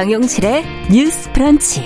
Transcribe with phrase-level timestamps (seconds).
[0.00, 1.84] 정용실의 뉴스 프런치.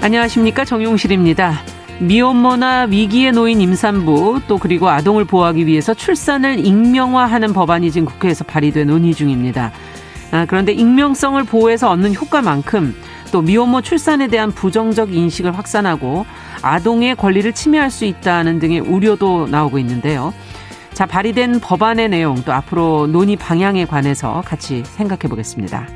[0.00, 0.64] 안녕하십니까.
[0.64, 1.54] 정용실입니다.
[1.98, 8.84] 미혼모나 위기에 놓인 임산부 또 그리고 아동을 보호하기 위해서 출산을 익명화하는 법안이 지금 국회에서 발의돼
[8.84, 9.72] 논의 중입니다.
[10.30, 12.94] 아, 그런데 익명성을 보호해서 얻는 효과만큼
[13.32, 16.24] 또 미혼모 출산에 대한 부정적 인식을 확산하고
[16.62, 20.32] 아동의 권리를 침해할 수 있다는 등의 우려도 나오고 있는데요.
[20.98, 25.86] 자, 발의된 법안의 내용 또 앞으로 논의 방향에 관해서 같이 생각해 보겠습니다.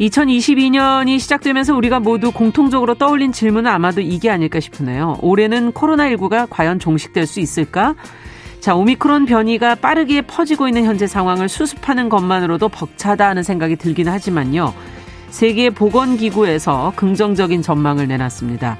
[0.00, 5.18] 2022년이 시작되면서 우리가 모두 공통적으로 떠올린 질문은 아마도 이게 아닐까 싶으네요.
[5.20, 7.94] 올해는 코로나19가 과연 종식될 수 있을까?
[8.60, 14.72] 자, 오미크론 변이가 빠르게 퍼지고 있는 현재 상황을 수습하는 것만으로도 벅차다 하는 생각이 들긴 하지만요.
[15.28, 18.78] 세계 보건기구에서 긍정적인 전망을 내놨습니다.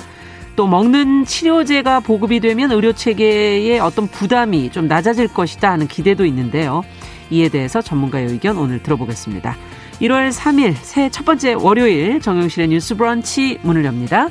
[0.56, 6.82] 또 먹는 치료제가 보급이 되면 의료 체계의 어떤 부담이 좀 낮아질 것이다 하는 기대도 있는데요.
[7.30, 9.56] 이에 대해서 전문가의 의견 오늘 들어보겠습니다.
[10.00, 14.28] 1월 3일 새해 첫 번째 월요일 정용실의 뉴스 브런치 문을 엽니다.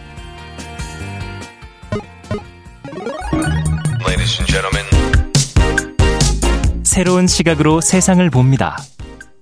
[6.83, 8.77] 새로운 시각으로 세상을 봅니다.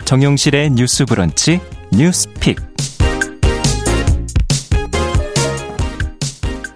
[0.06, 1.60] 정용실의 뉴스 브런치
[1.92, 2.73] 뉴스픽.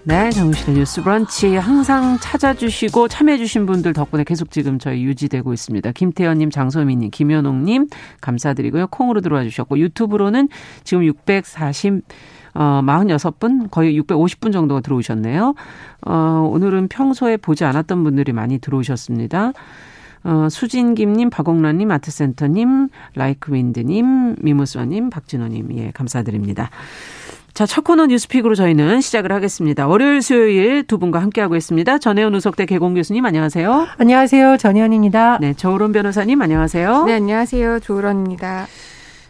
[0.08, 5.92] 네, 정실의 뉴스 브런치 항상 찾아주시고 참여해주신 분들 덕분에 계속 지금 저희 유지되고 있습니다.
[5.92, 7.88] 김태현님, 장소민님, 김현옥님
[8.22, 8.88] 감사드리고요.
[8.88, 10.48] 콩으로 들어와 주셨고 유튜브로는
[10.86, 12.06] 지금 640
[12.54, 15.54] 어, 46분, 거의 650분 정도가 들어오셨네요.
[16.06, 19.52] 어, 오늘은 평소에 보지 않았던 분들이 많이 들어오셨습니다.
[20.24, 26.70] 어, 수진김님, 박옥란님, 아트센터님, 라이크윈드님, 미무스와님, 박진호님, 예, 감사드립니다.
[27.58, 29.88] 자, 첫 코너 뉴스픽으로 저희는 시작을 하겠습니다.
[29.88, 31.98] 월요일, 수요일 두 분과 함께하고 있습니다.
[31.98, 33.88] 전혜연 우석대 개공 교수님, 안녕하세요.
[33.98, 34.58] 안녕하세요.
[34.58, 35.40] 전혜연입니다.
[35.42, 37.06] 네, 조으론 변호사님, 안녕하세요.
[37.06, 37.80] 네, 안녕하세요.
[37.80, 38.68] 조으론입니다.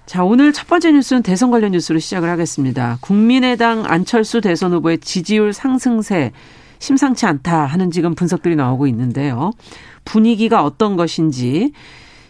[0.05, 2.97] 자, 오늘 첫 번째 뉴스는 대선 관련 뉴스로 시작을 하겠습니다.
[2.99, 6.33] 국민의당 안철수 대선 후보의 지지율 상승세
[6.79, 9.51] 심상치 않다 하는 지금 분석들이 나오고 있는데요.
[10.03, 11.71] 분위기가 어떤 것인지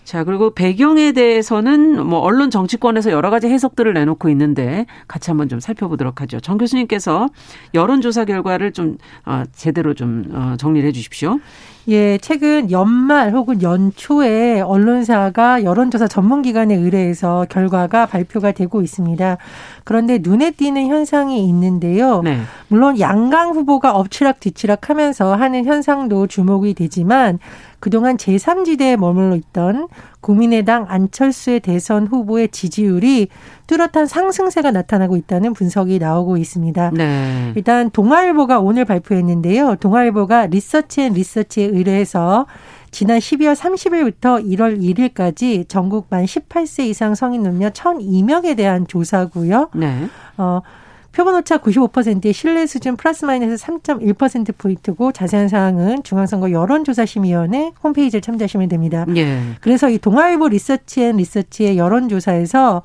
[0.08, 5.60] 자, 그리고 배경에 대해서는 뭐 언론 정치권에서 여러 가지 해석들을 내놓고 있는데 같이 한번 좀
[5.60, 6.40] 살펴보도록 하죠.
[6.40, 7.28] 정 교수님께서
[7.74, 11.40] 여론조사 결과를 좀 어, 제대로 좀 어, 정리를 해 주십시오.
[11.90, 19.38] 예, 최근 연말 혹은 연초에 언론사가 여론조사 전문기관에 의뢰해서 결과가 발표가 되고 있습니다.
[19.86, 22.22] 그런데 눈에 띄는 현상이 있는데요.
[22.24, 22.40] 네.
[22.68, 27.40] 물론 양강 후보가 엎치락 뒤치락 하면서 하는 현상도 주목이 되지만
[27.80, 29.88] 그동안 제3지대에 머물러 있던
[30.22, 33.28] 국민의당 안철수의 대선 후보의 지지율이
[33.68, 36.92] 뚜렷한 상승세가 나타나고 있다는 분석이 나오고 있습니다.
[36.94, 37.54] 네.
[37.56, 39.76] 일단 동아일보가 오늘 발표했는데요.
[39.76, 42.48] 동아일보가 리서치 앤 리서치에 의뢰해서
[42.92, 49.70] 지난 12월 30일부터 1월 1일까지 전국 만 18세 이상 성인 남녀 1,002명에 대한 조사고요.
[49.76, 50.08] 네.
[50.38, 50.62] 어,
[51.18, 58.70] 표본 오차 95%의 신뢰 수준 플러스 마이너스 3.1% 포인트고 자세한 사항은 중앙선거 여론조사심의위원회 홈페이지를 참조하시면
[58.70, 59.04] 됩니다.
[59.16, 59.40] 예.
[59.60, 62.84] 그래서 이 동아일보 리서치앤 리서치의 여론조사에서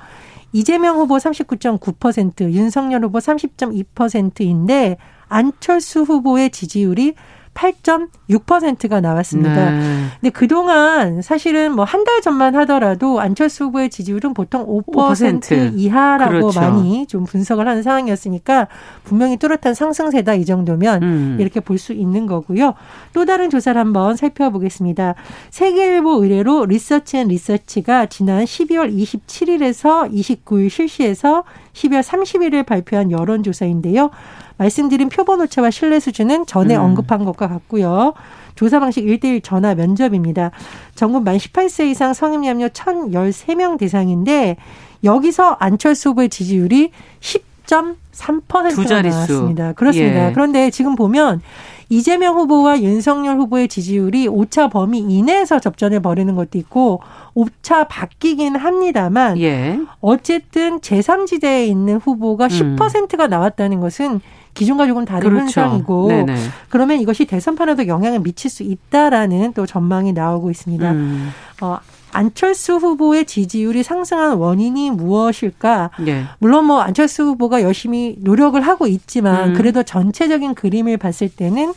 [0.54, 4.96] 이재명 후보 39.9%, 윤석열 후보 30.2%인데
[5.28, 7.12] 안철수 후보의 지지율이
[7.54, 9.70] 8.6%가 나왔습니다.
[9.70, 10.04] 네.
[10.20, 15.72] 근데 그동안 사실은 뭐 한 달 전만 하더라도 안철수 후보의 지지율은 보통 5%, 5%.
[15.76, 16.60] 이하라고 그렇죠.
[16.60, 18.66] 많이 좀 분석을 하는 상황이었으니까
[19.04, 21.36] 분명히 뚜렷한 상승세다 이 정도면 음.
[21.38, 22.74] 이렇게 볼 수 있는 거고요.
[23.12, 25.14] 또 다른 조사를 한번 살펴보겠습니다.
[25.50, 34.10] 세계일보 의뢰로 리서치 앤 리서치가 지난 12월 27일에서 29일 실시해서 12월 30일에 발표한 여론조사인데요.
[34.58, 36.82] 말씀드린 표본 오차와 신뢰 수준은 전에 음.
[36.82, 38.14] 언급한 것과 같고요.
[38.54, 40.50] 조사 방식 1대1 전화 면접입니다.
[40.94, 44.56] 전국 만 18세 이상 성인 남녀 1,013명 대상인데
[45.04, 46.90] 여기서 안철수 후보의 지지율이
[47.20, 49.72] 10.3%가 나왔습니다.
[49.72, 50.28] 그렇습니다.
[50.28, 50.32] 예.
[50.32, 51.40] 그런데 지금 보면
[51.88, 57.00] 이재명 후보와 윤석열 후보의 지지율이 오차 범위 이내에서 접전을 벌이는 것도 있고
[57.34, 59.80] 오차 바뀌긴 합니다만 예.
[60.00, 62.76] 어쨌든 제3지대에 있는 후보가 음.
[62.76, 64.20] 10%가 나왔다는 것은
[64.54, 65.60] 기존과 조금 다른 그렇죠.
[65.60, 66.36] 현상이고 네네.
[66.68, 70.90] 그러면 이것이 대선판에도 영향을 미칠 수 있다라는 또 전망이 나오고 있습니다.
[70.90, 71.30] 음.
[71.62, 71.78] 어,
[72.12, 75.90] 안철수 후보의 지지율이 상승한 원인이 무엇일까?
[76.00, 76.24] 네.
[76.38, 79.54] 물론 뭐 안철수 후보가 열심히 노력을 하고 있지만 음.
[79.54, 81.72] 그래도 전체적인 그림을 봤을 때는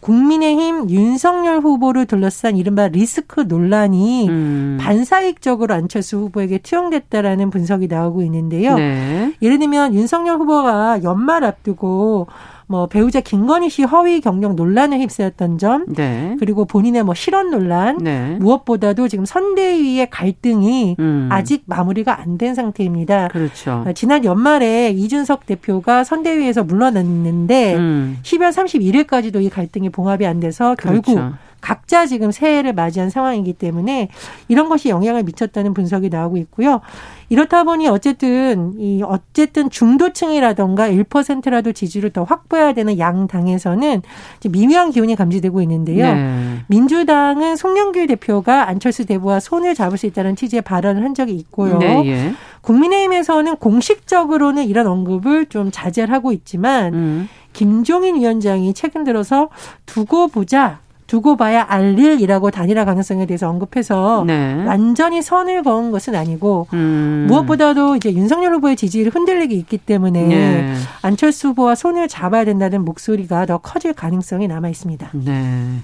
[0.00, 4.78] 국민의힘 윤석열 후보를 둘러싼 이른바 리스크 논란이 음.
[4.80, 8.76] 반사익적으로 안철수 후보에게 투영됐다라는 분석이 나오고 있는데요.
[8.76, 9.34] 네.
[9.42, 12.28] 예를 들면 윤석열 후보가 연말 앞두고
[12.70, 16.36] 뭐 배우자 김건희 씨 허위 경력 논란에 휩싸였던 점, 네.
[16.38, 18.36] 그리고 본인의 뭐 실언 논란, 네.
[18.38, 21.28] 무엇보다도 지금 선대위의 갈등이 음.
[21.30, 23.28] 아직 마무리가 안 된 상태입니다.
[23.28, 23.84] 그렇죠.
[23.86, 28.18] 어, 지난 연말에 이준석 대표가 선대위에서 물러났는데 음.
[28.22, 31.34] 12월 31일까지도 이 갈등이 봉합이 안 돼서 결국 그렇죠.
[31.60, 34.08] 각자 지금 새해를 맞이한 상황이기 때문에
[34.48, 36.80] 이런 것이 영향을 미쳤다는 분석이 나오고 있고요.
[37.28, 44.02] 이렇다 보니 어쨌든 이 어쨌든 중도층이라던가 1%라도 지지를 더 확보해야 되는 양 당에서는
[44.50, 46.12] 미묘한 기운이 감지되고 있는데요.
[46.12, 46.56] 네.
[46.66, 51.78] 민주당은 송영길 대표가 안철수 대부와 손을 잡을 수 있다는 취지의 발언을 한 적이 있고요.
[51.78, 52.34] 네, 예.
[52.62, 57.28] 국민의힘에서는 공식적으로는 이런 언급을 좀 자제를 하고 있지만 음.
[57.52, 59.48] 김종인 위원장이 최근 들어서
[59.86, 60.80] 두고 보자
[61.10, 64.62] 두고 봐야 알 일이라고 단일화 가능성에 대해서 언급해서 네.
[64.64, 67.24] 완전히 선을 그은 것은 아니고 음.
[67.26, 70.74] 무엇보다도 이제 윤석열 후보의 지지율이 흔들리기 있기 때문에 네.
[71.02, 75.10] 안철수 후보와 손을 잡아야 된다는 목소리가 더 커질 가능성이 남아 있습니다.
[75.14, 75.80] 네.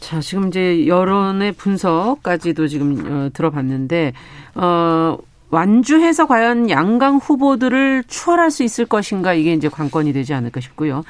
[0.00, 4.12] 자, 지금 이제 여론의 분석까지도 지금 어, 들어봤는데
[4.56, 5.18] 어
[5.50, 11.04] 완주해서 과연 양강 후보들을 추월할 수 있을 것인가 이게 이제 관건이 되지 않을까 싶고요.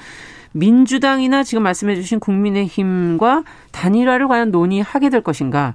[0.53, 5.75] 민주당이나 지금 말씀해 주신 국민의힘과 단일화를 과연 논의하게 될 것인가.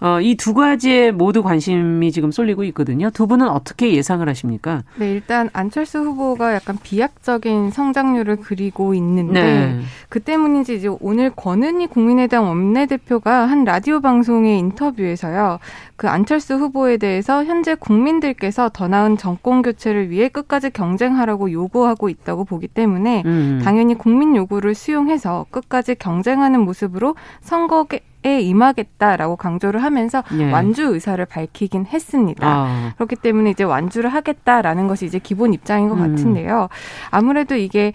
[0.00, 3.10] 어, 이 두 가지에 모두 관심이 지금 쏠리고 있거든요.
[3.10, 4.82] 두 분은 어떻게 예상을 하십니까?
[4.96, 9.80] 네, 일단 안철수 후보가 약간 비약적인 성장률을 그리고 있는데 네.
[10.08, 15.58] 그 때문인지 이제 오늘 권은희 국민의당 원내대표가 한 라디오 방송의 인터뷰에서요.
[15.96, 22.44] 그 안철수 후보에 대해서 현재 국민들께서 더 나은 정권 교체를 위해 끝까지 경쟁하라고 요구하고 있다고
[22.44, 23.60] 보기 때문에 음.
[23.62, 30.50] 당연히 국민 요구를 수용해서 끝까지 경쟁하는 모습으로 선거에 에 임하겠다라고 강조를 하면서 예.
[30.50, 32.46] 완주 의사를 밝히긴 했습니다.
[32.46, 32.92] 아.
[32.96, 36.16] 그렇기 때문에 이제 완주를 하겠다라는 것이 이제 기본 입장인 것 음.
[36.16, 36.68] 같은데요.
[37.10, 37.92] 아무래도 이게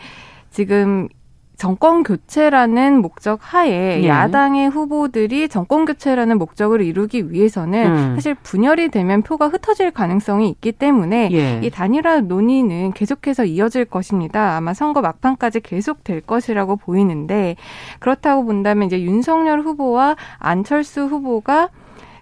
[0.50, 1.07] 지금
[1.57, 4.07] 정권 교체라는 목적 하에 예.
[4.07, 8.16] 야당의 후보들이 정권 교체라는 목적을 이루기 위해서는 음.
[8.16, 11.60] 사실 분열이 되면 표가 흩어질 가능성이 있기 때문에 예.
[11.63, 14.56] 이 단일화 논의는 계속해서 이어질 것입니다.
[14.57, 17.56] 아마 선거 막판까지 계속 될 것이라고 보이는데
[18.00, 21.69] 그렇다고 본다면 이제 윤석열 후보와 안철수 후보가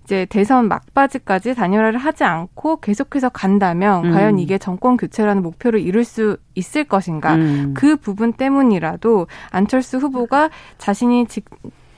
[0.03, 4.11] 이제 대선 막바지까지 단일화를 하지 않고 계속해서 간다면 음.
[4.11, 7.73] 과연 이게 정권 교체라는 목표를 이룰 수 있을 것인가 음.
[7.75, 11.45] 그 부분 때문이라도 안철수 후보가 자신이 직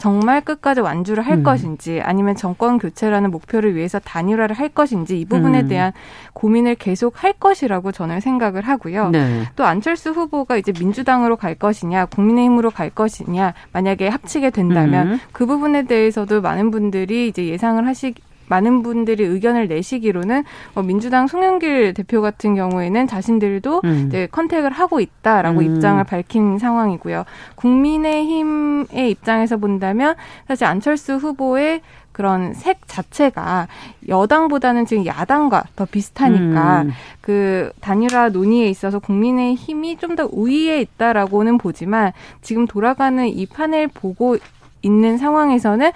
[0.06, 1.44] 정말 끝까지 완주를 할 음.
[1.44, 5.68] 것인지 아니면 정권 교체라는 목표를 위해서 단일화를 할 것인지 이 부분에 음.
[5.68, 5.94] 대한
[6.34, 9.10] 고민을 계속 할 것이라고 저는 생각을 하고요.
[9.10, 9.46] 네.
[9.56, 15.20] 또 안철수 후보가 이제 민주당으로 갈 것이냐 국민의힘으로 갈 것이냐 만약에 합치게 된다면 음.
[15.32, 18.14] 그 부분에 대해서도 많은 분들이 이제 예상을 하시
[18.48, 20.44] 많은 분들이 의견을 내시기로는
[20.74, 24.06] 뭐 민주당 송영길 대표 같은 경우에는 자신들도 음.
[24.08, 25.66] 이제 컨택을 하고 있다라고 음.
[25.66, 27.26] 입장을 밝힌 상황이고요.
[27.56, 30.16] 국민의힘의 입장에서 본다면
[30.48, 31.82] 사실 안철수 후보의
[32.12, 33.68] 그런 색 자체가
[34.08, 36.92] 여당보다는 지금 야당과 더 비슷하니까 음.
[37.20, 43.90] 그 단일화 논의에 있어서 국민의 힘이 좀 더 우위에 있다라고는 보지만 지금 돌아가는 이 판을
[43.90, 44.38] 보고
[44.82, 45.92] 있는 상황에서는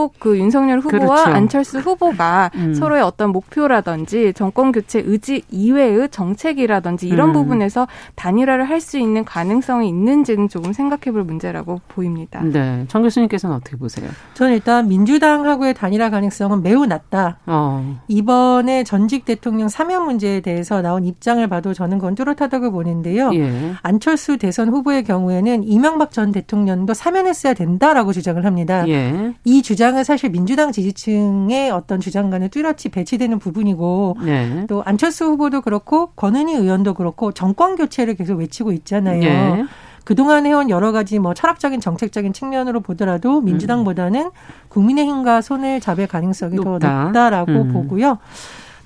[0.00, 1.30] 꼭 그 윤석열 후보와 그렇죠.
[1.30, 2.74] 안철수 후보가 음.
[2.74, 7.32] 서로의 어떤 목표라든지 정권 교체 의지 이외의 정책이라든지 이런 음.
[7.32, 12.40] 부분에서 단일화를 할 수 있는 가능성이 있는지는 조금 생각해볼 문제라고 보입니다.
[12.42, 14.08] 네, 정 교수님께서는 어떻게 보세요?
[14.32, 17.36] 저는 일단 민주당하고의 단일화 가능성은 매우 낮다.
[17.44, 17.98] 어.
[18.08, 23.32] 이번에 전직 대통령 사면 문제에 대해서 나온 입장을 봐도 저는 그건 뚜렷하다고 보는데요.
[23.34, 23.72] 예.
[23.82, 28.88] 안철수 대선 후보의 경우에는 이명박 전 대통령도 사면했어야 된다라고 주장을 합니다.
[28.88, 29.34] 예.
[29.44, 34.66] 이 주장 주장은 사실 민주당 지지층의 어떤 주장과는 뚜렷이 배치되는 부분이고 네.
[34.68, 39.20] 또 안철수 후보도 그렇고 권은희 의원도 그렇고 정권 교체를 계속 외치고 있잖아요.
[39.20, 39.64] 네.
[40.04, 44.30] 그동안 해온 여러 가지 뭐 철학적인 정책적인 측면으로 보더라도 민주당보다는 음.
[44.68, 46.78] 국민의힘과 손을 잡을 가능성이 높다.
[46.78, 47.72] 더 높다라고 음.
[47.72, 48.18] 보고요.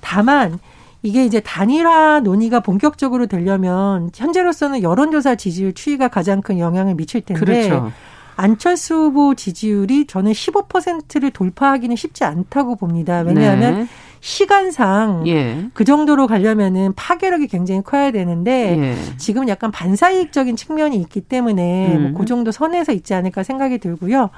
[0.01, 0.59] 다만
[1.01, 7.45] 이게 이제 단일화 논의가 본격적으로 되려면 현재로서는 여론조사 지지율 추이가 가장 큰 영향을 미칠 텐데
[7.45, 7.91] 그렇죠.
[8.35, 13.21] 안철수 후보 지지율이 저는 15%를 돌파하기는 쉽지 않다고 봅니다.
[13.21, 13.87] 왜냐하면 네.
[14.19, 15.67] 시간상 예.
[15.73, 18.95] 그 정도로 가려면은 파괴력이 굉장히 커야 되는데 예.
[19.17, 22.01] 지금 약간 반사이익적인 측면이 있기 때문에 음.
[22.11, 24.31] 뭐그 정도 선에서 있지 않을까 생각이 들고요.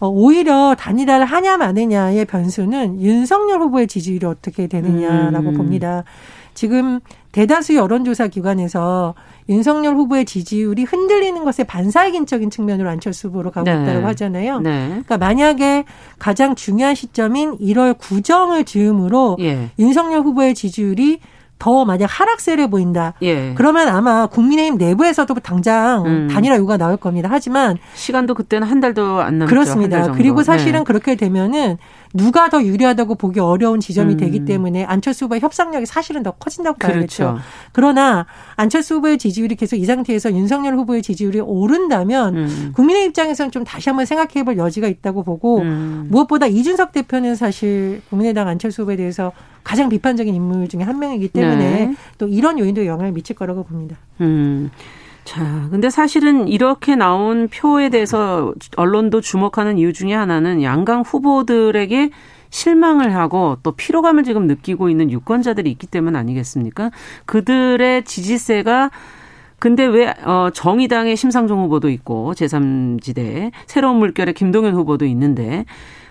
[0.00, 5.54] 어, 오히려 단일화를 하냐 마느냐의 변수는 윤석열 후보의 지지율이 어떻게 되느냐라고 음.
[5.54, 6.04] 봅니다.
[6.54, 7.00] 지금
[7.32, 9.14] 대다수 여론조사 기관에서
[9.48, 13.82] 윤석열 후보의 지지율이 흔들리는 것에 반사이익적인 측면으로 안철수 후보로 가고 네.
[13.82, 14.60] 있다고 하잖아요.
[14.60, 14.86] 네.
[14.88, 15.84] 그러니까 만약에
[16.18, 19.70] 가장 중요한 시점인 1월 구정을 즈음으로 예.
[19.78, 21.20] 윤석열 후보의 지지율이
[21.60, 23.14] 더 만약 하락세를 보인다.
[23.22, 23.52] 예.
[23.54, 26.28] 그러면 아마 국민의힘 내부에서도 당장 음.
[26.28, 27.28] 단일화 요구가 나올 겁니다.
[27.30, 29.50] 하지만 시간도 그때는 한 달도 안 남죠.
[29.50, 30.10] 그렇습니다.
[30.12, 30.84] 그리고 사실은 네.
[30.84, 31.76] 그렇게 되면은
[32.12, 34.16] 누가 더 유리하다고 보기 어려운 지점이 음.
[34.18, 37.24] 되기 때문에 안철수 후보의 협상력이 사실은 더 커진다고 봐야겠죠.
[37.24, 37.38] 그렇죠.
[37.72, 38.26] 그러나
[38.56, 42.72] 안철수 후보의 지지율이 계속 이 상태에서 윤석열 후보의 지지율이 오른다면 음.
[42.74, 46.08] 국민의 입장에서는 좀 다시 한번 생각해 볼 여지가 있다고 보고 음.
[46.10, 51.86] 무엇보다 이준석 대표는 사실 국민의당 안철수 후보에 대해서 가장 비판적인 인물 중에 한 명이기 때문에
[51.86, 51.94] 네.
[52.18, 53.96] 또 이런 요인도 영향을 미칠 거라고 봅니다.
[54.20, 54.70] 음.
[55.24, 62.10] 자, 근데 사실은 이렇게 나온 표에 대해서 언론도 주목하는 이유 중에 하나는 양강 후보들에게
[62.50, 66.90] 실망을 하고 또 피로감을 지금 느끼고 있는 유권자들이 있기 때문 아니겠습니까?
[67.26, 68.90] 그들의 지지세가
[69.60, 75.64] 근데 왜 어, 정의당의 심상정 후보도 있고 제3지대 새로운 물결의 김동연 후보도 있는데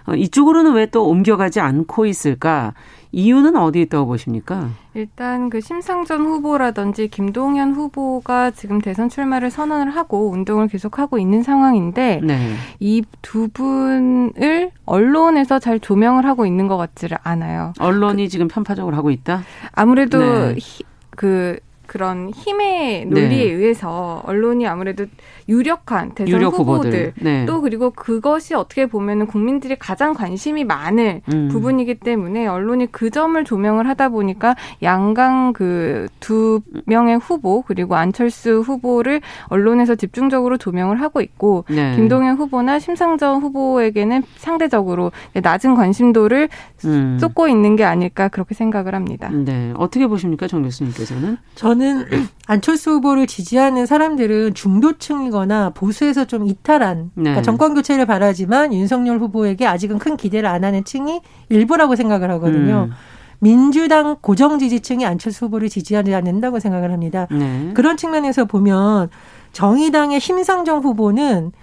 [0.05, 2.73] 어, 이쪽으로는 왜 또 옮겨가지 않고 있을까?
[3.11, 4.69] 이유는 어디에 있다고 보십니까?
[4.93, 12.21] 일단 그 심상전 후보라든지 김동연 후보가 지금 대선 출마를 선언을 하고 운동을 계속하고 있는 상황인데
[12.23, 12.53] 네.
[12.79, 17.73] 이두 분을 언론에서 잘 조명을 하고 있는 것 같지를 않아요.
[17.79, 19.43] 언론이 그, 지금 편파적으로 하고 있다?
[19.71, 20.55] 아무래도 네.
[20.57, 23.51] 히, 그 그런 힘의 논리에 네.
[23.51, 25.07] 의해서 언론이 아무래도
[25.49, 27.45] 유력한 대선 유력 후보들, 네.
[27.47, 31.47] 또 그리고 그것이 어떻게 보면은 국민들이 가장 관심이 많을 음.
[31.49, 38.59] 부분이기 때문에 언론이 그 점을 조명을 하다 보니까 양강 그 두 명의 후보 그리고 안철수
[38.59, 41.95] 후보를 언론에서 집중적으로 조명을 하고 있고 네.
[41.95, 46.49] 김동연 후보나 심상정 후보에게는 상대적으로 낮은 관심도를
[46.85, 47.17] 음.
[47.19, 49.29] 쏟고 있는 게 아닐까 그렇게 생각을 합니다.
[49.29, 51.37] 네, 어떻게 보십니까, 정 교수님께서는?
[51.79, 52.05] 저는
[52.45, 57.23] 안철수 후보를 지지하는 사람들은 중도층이거나 보수에서 좀 이탈한 네.
[57.23, 62.89] 그러니까 정권 교체를 바라지만 윤석열 후보에게 아직은 큰 기대를 안 하는 층이 일부라고 생각을 하거든요.
[62.89, 62.95] 음.
[63.39, 67.27] 민주당 고정 지지층이 안철수 후보를 지지하지 않는다고 생각을 합니다.
[67.31, 67.71] 네.
[67.73, 69.09] 그런 측면에서 보면
[69.53, 71.53] 정의당의 심상정 후보는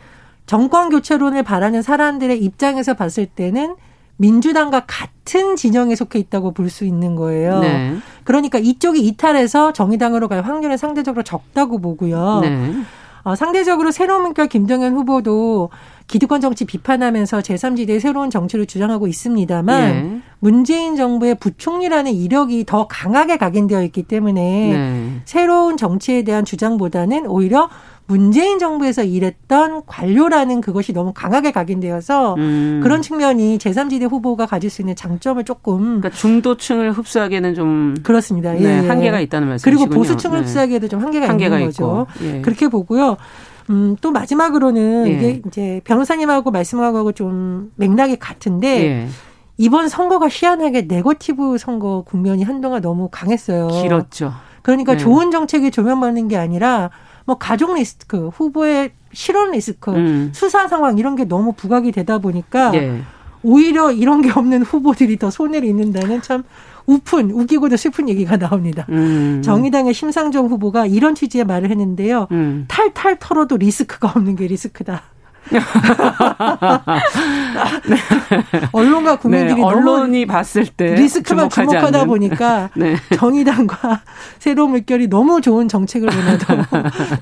[0.47, 3.75] 정권 교체론을 바라는 사람들의 입장에서 봤을 때는
[4.19, 7.61] 민주당과 같은 진영에 속해 있다고 볼 수 있는 거예요.
[7.61, 7.97] 네.
[8.25, 12.41] 그러니까 이쪽이 이탈해서 정의당으로 갈 확률은 상대적으로 적다고 보고요.
[12.43, 12.73] 네.
[13.23, 15.71] 어, 상대적으로 새로운 문결 김정현 후보도
[16.07, 20.21] 기득권 정치 비판하면서 제3지대의 새로운 정치를 주장하고 있습니다만 네.
[20.39, 25.21] 문재인 정부의 부총리라는 이력이 더 강하게 각인되어 있기 때문에 네.
[25.25, 27.69] 새로운 정치에 대한 주장보다는 오히려
[28.09, 32.81] 문재인 정부에서 일했던 관료라는 그것이 너무 강하게 각인되어서 음.
[32.83, 38.53] 그런 측면이 제3지대 후보가 가질 수 있는 장점을 조금 그러니까 중도층을 흡수하기에는 좀 그렇습니다.
[38.53, 38.89] 네, 예.
[38.89, 39.89] 한계가 있다는 말씀이시군요.
[39.89, 40.45] 그리고 보수층을 네.
[40.45, 42.07] 흡수하기에도 좀 한계가, 한계가 있는 거죠.
[42.23, 42.43] 예.
[42.43, 43.17] 그렇게 보고요.
[43.71, 45.11] 음, 또 마지막으로는 예.
[45.11, 49.09] 이게 이제 변호사님하고 말씀하고 좀 맥락이 같은데 예.
[49.59, 53.69] 이번 선거가 희한하게 네거티브 선거 국면이 한동안 너무 강했어요.
[53.69, 54.33] 길었죠.
[54.63, 54.99] 그러니까 네.
[54.99, 56.91] 좋은 정책이 조명받는 게 아니라
[57.25, 60.31] 뭐 가족 리스크, 후보의 실언 리스크, 음.
[60.35, 63.01] 수사 상황 이런 게 너무 부각이 되다 보니까 네.
[63.43, 66.45] 오히려 이런 게 없는 후보들이 더 손해를 입는다는 참
[66.87, 68.87] 웃픈, 웃기고도 슬픈 얘기가 나옵니다.
[68.89, 69.43] 음.
[69.45, 72.29] 정의당의 심상정 후보가 이런 취지의 말을 했는데요.
[72.31, 72.65] 음.
[72.69, 75.03] 탈탈 털어도 리스크가 없는 게 리스크다.
[77.89, 77.97] 네.
[78.73, 82.07] 언론과 국민들이 네, 언론이 봤을 때 리스크만 주목하다 않는.
[82.07, 82.97] 보니까 네.
[83.17, 84.03] 정의당과
[84.39, 86.47] 새로운 물결이 너무 좋은 정책을 보내도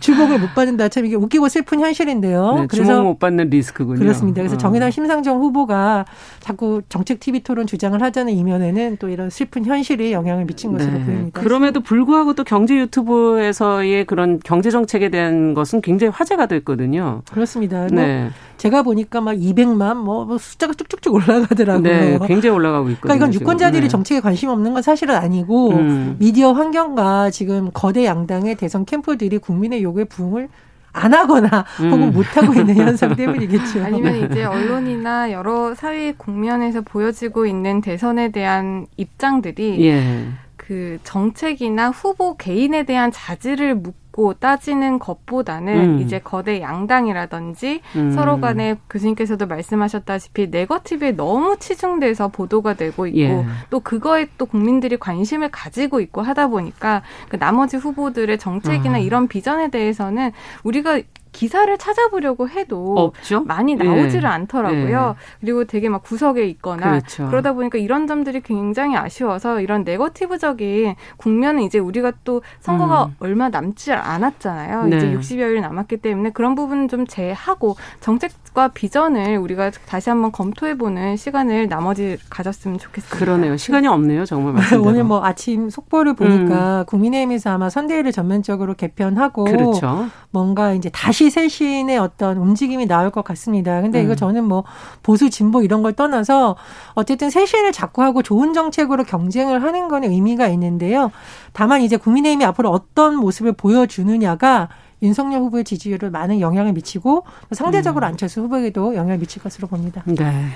[0.00, 0.88] 주목을 못 받는다.
[0.88, 2.54] 참 이게 웃기고 슬픈 현실인데요.
[2.61, 3.99] 네, 그래서 주목 못 받는 리스크군요.
[3.99, 4.40] 그렇습니다.
[4.40, 4.59] 그래서 어.
[4.59, 6.07] 정의당 심상정 후보가
[6.40, 11.04] 자꾸 정책 TV 토론 주장을 하자는 이면에는 또 이런 슬픈 현실이 영향을 미친 것으로 네.
[11.04, 11.40] 보입니다.
[11.40, 17.23] 그럼에도 불구하고 또 경제 유튜브에서의 그런 경제 정책에 대한 것은 굉장히 화제가 됐거든요.
[17.31, 17.87] 그렇습니다.
[17.88, 18.13] 네.
[18.14, 18.30] 네.
[18.56, 21.83] 제가 보니까 막 200만 뭐, 뭐 숫자가 쭉쭉쭉 올라가더라고요.
[21.83, 23.00] 네, 굉장히 올라가고 있거든요.
[23.00, 23.88] 그러니까 이건 유권자들이 네.
[23.88, 26.16] 정책에 관심 없는 건 사실은 아니고 음.
[26.18, 30.49] 미디어 환경과 지금 거대 양당의 대선 캠프들이 국민의 요구에 부응을
[30.94, 31.90] 안 하거나 음.
[31.90, 33.85] 혹은 못 하고 있는 현상 때문이겠죠.
[33.85, 40.28] 아니면 이제 언론이나 여러 사회 국면에서 보여지고 있는 대선에 대한 입장들이 예.
[40.56, 44.03] 그 정책이나 후보 개인에 대한 자질을 묻고
[44.38, 46.00] 따지는 것보다는 음.
[46.00, 48.12] 이제 거대 양당이라든지 음.
[48.12, 53.44] 서로 간에 교수님께서도 말씀하셨다시피 네거티브에 너무 치중돼서 보도가 되고 있고 예.
[53.71, 58.99] 또 그거에 또 국민들이 관심을 가지고 있고 하다 보니까 그 나머지 후보들의 정책이나 아.
[58.99, 60.30] 이런 비전에 대해서는
[60.62, 61.00] 우리가
[61.35, 63.42] 기사를 찾아보려고 해도 없죠?
[63.42, 64.26] 많이 나오지를 예.
[64.26, 65.16] 않더라고요.
[65.18, 65.37] 예.
[65.40, 67.26] 그리고 되게 막 구석에 있거나 그렇죠.
[67.26, 73.16] 그러다 보니까 이런 점들이 굉장히 아쉬워서 이런 네거티브적인 국면은 이제 우리가 또 선거가 음.
[73.18, 74.84] 얼마 남지 않았잖아요.
[74.84, 74.96] 네.
[74.96, 81.68] 이제 60여일 남았기 때문에 그런 부분은 좀 제하고 정책과 비전을 우리가 다시 한번 검토해보는 시간을
[81.68, 83.18] 나머지 가졌으면 좋겠습니다.
[83.18, 83.56] 그러네요.
[83.56, 84.25] 시간이 없네요.
[84.25, 86.84] 정말 오늘 뭐 아침 속보를 보니까 음.
[86.87, 90.06] 국민의힘에서 아마 선대위를 전면적으로 개편하고 그렇죠.
[90.30, 93.80] 뭔가 이제 다시 쇄신의 어떤 움직임이 나올 것 같습니다.
[93.80, 94.04] 근데 음.
[94.04, 94.64] 이거 저는 뭐
[95.02, 96.56] 보수 진보 이런 걸 떠나서
[96.94, 101.11] 어쨌든 쇄신을 자꾸 하고 좋은 정책으로 경쟁을 하는 거는 의미가 있는데요.
[101.52, 104.68] 다만 이제 국민의힘이 앞으로 어떤 모습을 보여주 느냐가
[105.02, 108.08] 윤석열 후보의 지지율을 많은 영향을 미치고 상대적으로 음.
[108.08, 110.02] 안철수 후보에게도 영향을 미칠 것으로 봅니다.
[110.06, 110.48] 네.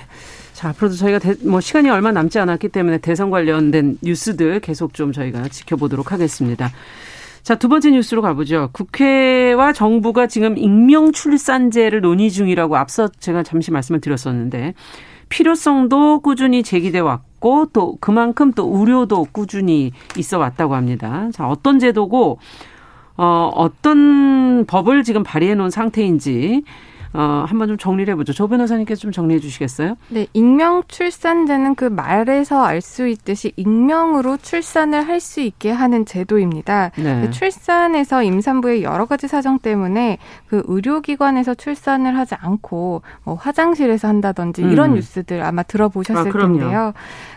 [0.53, 5.11] 자, 앞으로도 저희가 대, 뭐 시간이 얼마 남지 않았기 때문에 대선 관련된 뉴스들 계속 좀
[5.11, 6.71] 저희가 지켜보도록 하겠습니다.
[7.43, 8.69] 자, 두 번째 뉴스로 가보죠.
[8.73, 14.73] 국회와 정부가 지금 익명 출산제를 논의 중이라고 앞서 제가 잠시 말씀을 드렸었는데
[15.29, 21.29] 필요성도 꾸준히 제기돼 왔고 또 그만큼 또 우려도 꾸준히 있어 왔다고 합니다.
[21.33, 22.39] 자, 어떤 제도고
[23.21, 26.63] 어, 어떤 법을 지금 발의해 놓은 상태인지
[27.13, 28.33] 어, 한번 좀 정리를 해보죠.
[28.33, 29.95] 조 변호사님께서 좀 정리해 주시겠어요?
[30.09, 36.91] 네, 익명 출산제는 그 말에서 알 수 있듯이 익명으로 출산을 할 수 있게 하는 제도입니다.
[36.95, 37.21] 네.
[37.21, 44.63] 그 출산에서 임산부의 여러 가지 사정 때문에 그 의료기관에서 출산을 하지 않고 뭐 화장실에서 한다든지
[44.63, 44.71] 음.
[44.71, 46.93] 이런 뉴스들 아마 들어보셨을 아, 텐데요.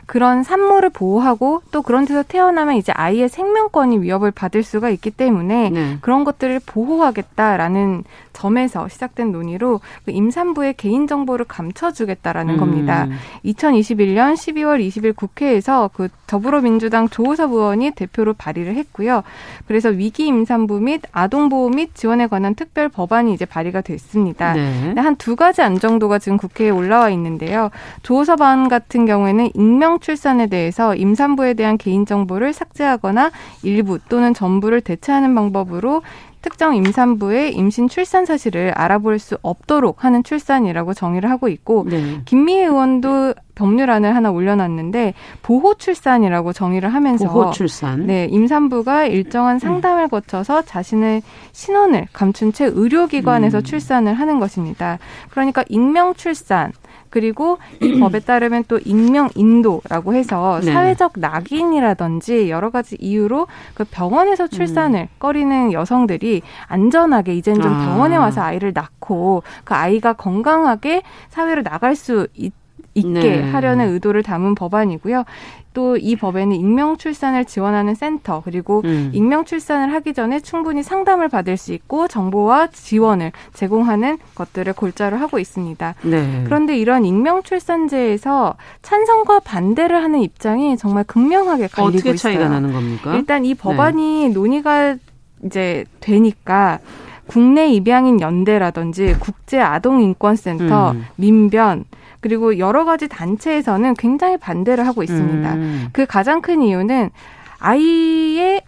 [0.07, 5.71] 그런 산모를 보호하고 또 그런 데서 태어나면 이제 아이의 생명권이 위협을 받을 수가 있기 때문에
[5.71, 5.99] 네.
[6.01, 12.61] 그런 것들을 보호하겠다라는 점에서 시작된 논의로 그 임산부의 개인 정보를 감춰주겠다라는 음.
[12.61, 13.09] 겁니다.
[13.45, 19.23] 2021년 12월 20일 국회에서 그 더불어민주당 조호섭 의원이 대표로 발의를 했고요.
[19.67, 24.55] 그래서 위기 임산부 및 아동 보호 및 지원에 관한 특별 법안이 이제 발의가 됐습니다.
[24.55, 24.95] 네.
[24.97, 27.71] 한두 가지 안 정도가 지금 국회에 올라와 있는데요.
[28.03, 33.31] 조호섭 안 같은 경우에는 익명 출산에 대해서 임산부에 대한 개인 정보를 삭제하거나
[33.63, 36.03] 일부 또는 전부를 대체하는 방법으로
[36.43, 42.21] 특정 임산부의 임신 출산 사실을 알아볼 수 없도록 하는 출산이라고 정의를 하고 있고 네.
[42.25, 48.07] 김미애 의원도 법률안을 하나 올려놨는데 보호 출산이라고 정의를 하면서 보호 출산.
[48.07, 53.63] 네 임산부가 일정한 상담을 거쳐서 자신의 신원을 감춘 채 의료기관에서 음.
[53.63, 54.99] 출산을 하는 것입니다.
[55.31, 56.73] 그러니까 익명 출산
[57.13, 60.73] 그리고 이 법에 따르면 또 익명 인도라고 해서 네.
[60.73, 65.09] 사회적 낙인이라든지 여러 가지 이유로 그 병원에서 출산을 음.
[65.19, 67.87] 꺼리는 여성들이 안전하게 이젠 좀 아.
[67.87, 72.55] 병원에 와서 아이를 낳고 그 아이가 건강하게 사회로 나갈 수 있,
[72.95, 73.51] 있게 네.
[73.51, 75.25] 하려는 의도를 담은 법안이고요.
[75.75, 79.11] 또 이 법에는 익명 출산을 지원하는 센터 그리고 음.
[79.13, 85.39] 익명 출산을 하기 전에 충분히 상담을 받을 수 있고 정보와 지원을 제공하는 것들을 골자로 하고
[85.39, 85.95] 있습니다.
[86.03, 86.43] 네.
[86.45, 92.53] 그런데 이런 익명 출산제에서 찬성과 반대를 하는 입장이 정말 극명하게 갈리고 어떻게 차이가 있어요.
[92.53, 93.15] 나는 겁니까?
[93.15, 94.35] 일단 이 법안이 네.
[94.35, 94.97] 논의가
[95.45, 96.79] 이제 되니까
[97.27, 101.07] 국내 입양인 연대라든지 국제 아동 인권센터, 음.
[101.17, 101.85] 민변
[102.23, 105.55] 그리고 여러 가지 단체에서는 굉장히 반대를 하고 있습니다.
[105.55, 105.89] 음.
[105.93, 107.11] 그 가장 큰 이유는
[107.59, 108.63] 아이의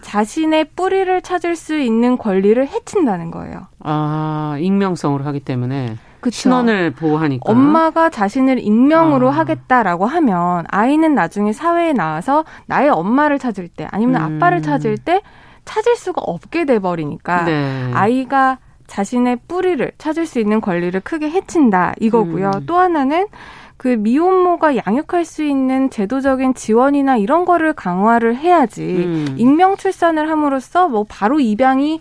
[0.00, 3.66] 자신의 뿌리를 찾을 수 있는 권리를 해친다는 거예요.
[3.80, 5.96] 아, 익명성으로 하기 때문에.
[6.20, 6.36] 그쵸.
[6.36, 7.50] 신원을 보호하니까.
[7.50, 9.32] 엄마가 자신을 익명으로 아.
[9.32, 14.36] 하겠다라고 하면 아이는 나중에 사회에 나와서 나의 엄마를 찾을 때 아니면 음.
[14.36, 15.20] 아빠를 찾을 때
[15.64, 17.90] 찾을 수가 없게 돼 버리니까 네.
[17.94, 18.58] 아이가
[18.90, 22.50] 자신의 뿌리를 찾을 수 있는 권리를 크게 해친다 이거고요.
[22.56, 22.66] 음.
[22.66, 23.28] 또 하나는
[23.76, 29.34] 그 미혼모가 양육할 수 있는 제도적인 지원이나 이런 거를 강화를 해야지 음.
[29.38, 32.00] 익명 출산을 함으로써 뭐 바로 입양이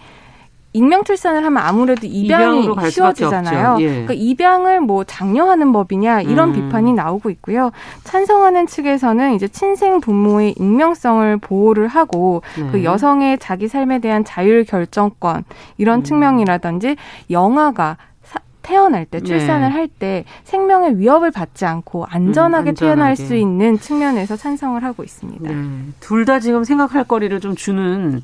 [0.74, 3.78] 익명 출산을 하면 아무래도 입양이 쉬워지잖아요.
[3.80, 3.88] 예.
[3.88, 6.54] 그러니까 입양을 뭐 장려하는 법이냐 이런 음.
[6.54, 7.72] 비판이 나오고 있고요.
[8.04, 12.70] 찬성하는 측에서는 이제 친생 부모의 익명성을 보호를 하고 네.
[12.72, 15.44] 그 여성의 자기 삶에 대한 자율 결정권
[15.78, 16.04] 이런 음.
[16.04, 16.98] 측면이라든지
[17.32, 17.98] 영아가
[18.70, 19.74] 태어날 때 출산을 네.
[19.74, 25.52] 할때 생명의 위협을 받지 않고 안전하게, 음, 안전하게, 태어날 수 있는 측면에서 찬성을 하고 있습니다.
[25.52, 25.56] 네.
[26.00, 28.22] 둘다 지금 생각할 거리를 좀 주는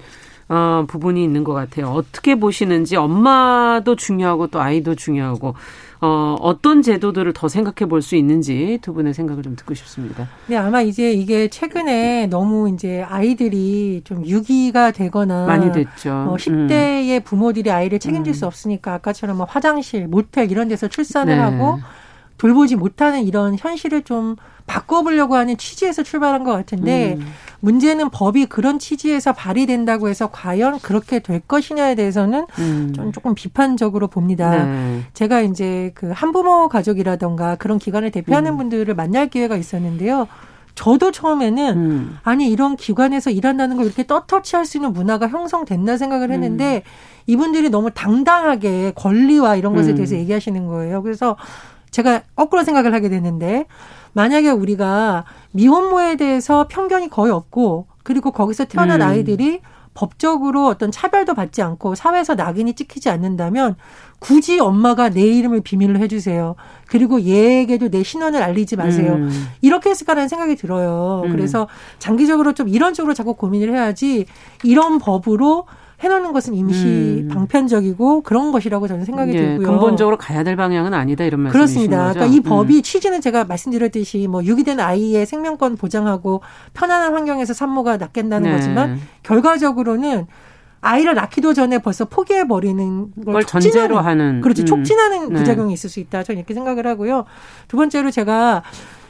[0.47, 1.88] 어, 부분이 있는 것 같아요.
[1.88, 5.55] 어떻게 보시는지 엄마도 중요하고 또 아이도 중요하고
[6.01, 10.27] 어, 어떤 제도들을 더 생각해 볼 수 있는지 두 분의 생각을 좀 듣고 싶습니다.
[10.45, 16.12] 네, 아마 이제 이게 최근에 너무 이제 아이들이 좀 유기가 되거나 많이 됐죠.
[16.12, 17.21] 어, 10대의 음.
[17.23, 18.36] 부모들이 아이를 책임질 음.
[18.36, 21.41] 수 없으니까 아까처럼 뭐 화장실, 모텔 이런 데서 출산을 네.
[21.41, 21.79] 하고
[22.45, 24.36] 돌보지 못하는 이런 현실을 좀
[24.67, 27.25] 바꿔보려고 하는 취지에서 출발한 것 같은데 음.
[27.60, 32.93] 문제는 법이 그런 취지에서 발의된다고 해서 과연 그렇게 될 것이냐에 대해서는 음.
[32.95, 34.63] 좀 조금 비판적으로 봅니다.
[34.63, 35.01] 네.
[35.15, 38.58] 제가 이제 그 한부모 가족이라던가 그런 기관을 대표하는 음.
[38.58, 40.27] 분들을 만날 기회가 있었는데요.
[40.75, 42.17] 저도 처음에는 음.
[42.23, 46.89] 아니 이런 기관에서 일한다는 걸 이렇게 떳떳이 할 수 있는 문화가 형성됐나 생각을 했는데 음.
[47.27, 49.95] 이분들이 너무 당당하게 권리와 이런 것에 음.
[49.95, 51.01] 대해서 얘기하시는 거예요.
[51.01, 51.38] 그래서
[51.95, 53.67] 제가 거꾸로 생각을 하게 됐는데
[54.12, 59.08] 만약에 우리가 미혼모에 대해서 편견이 거의 없고 그리고 거기서 태어난 음.
[59.08, 59.62] 아이들이
[59.93, 63.77] 법적으로 어떤 차별도 받지 않고 사회에서 낙인이 찍히지 않는다면
[64.19, 66.55] 굳이 엄마가 내 이름을 비밀로 해주세요.
[66.89, 69.13] 그리고 얘에게도 내 신원을 알리지 마세요.
[69.13, 69.47] 음.
[69.62, 71.21] 이렇게 했을까라는 생각이 들어요.
[71.23, 71.31] 음.
[71.31, 74.25] 그래서 장기적으로 좀 이런 쪽으로 자꾸 고민을 해야지
[74.63, 75.65] 이런 법으로
[76.06, 77.28] 해놓는 것은 임시 음.
[77.30, 79.68] 방편적이고 그런 것이라고 저는 생각이 네, 들고요.
[79.68, 82.08] 근본적으로 가야 될 방향은 아니다 이런 말씀이신 그렇습니다.
[82.08, 82.20] 거죠?
[82.20, 82.82] 그러니까 이 법이 음.
[82.84, 86.41] 취지는 제가 말씀드렸듯이 뭐 유기된 아이의 생명권 보장하고
[86.74, 88.56] 편안한 환경에서 산모가 낳겠다는 네.
[88.56, 90.28] 거지만 결과적으로는
[90.82, 94.65] 아이를 낳기도 전에 벌써 포기해 버리는 걸 전제로 하는 그렇죠 음.
[94.68, 95.39] 촉진하는 네.
[95.39, 96.22] 부작용이 있을 수 있다.
[96.22, 97.26] 저는 이렇게 생각을 하고요.
[97.68, 98.62] 두 번째로 제가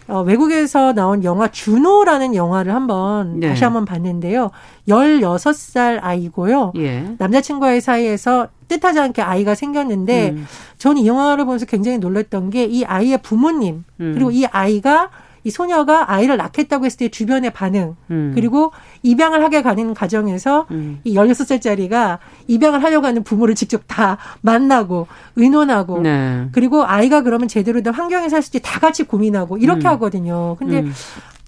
[0.08, 3.50] 어, 외국에서 나온 영화 준호라는 영화를 한번 네.
[3.50, 4.52] 다시 한번 봤는데요.
[4.88, 6.74] 16살 아이고요.
[6.78, 7.16] 예.
[7.18, 10.48] 남자친구와의 사이에서 뜻하지 않게 아이가 생겼는데 음.
[10.78, 14.12] 저는 이 영화를 보면서 굉장히 놀랐던 게 이 아이의 부모님 음.
[14.16, 15.10] 그리고 이 아이가
[15.46, 18.32] 이 소녀가 아이를 낳겠다고 했을 때 주변의 반응 음.
[18.34, 18.72] 그리고
[19.04, 21.00] 입양을 하게 가는 과정에서 음.
[21.04, 25.06] 이 16살짜리가 입양을 하려고 하는 부모를 직접 다 만나고
[25.36, 26.48] 의논하고 네.
[26.52, 29.92] 그리고 아이가 그러면 제대로 된 환경에 살수 있지 다 같이 고민하고 이렇게 음.
[29.92, 30.56] 하거든요.
[30.58, 30.92] 근데 음.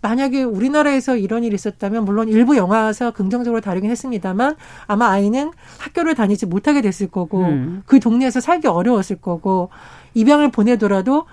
[0.03, 4.55] 만약에 우리나라에서 이런 일이 있었다면 물론 일부 영화에서 긍정적으로 다루긴 했습니다만
[4.85, 7.81] 아마 아이는 학교를 다니지 못하게 됐을 거고 음.
[7.87, 9.69] 그 동네에서 살기 어려웠을 거고
[10.13, 11.25] 입양을 보내더라도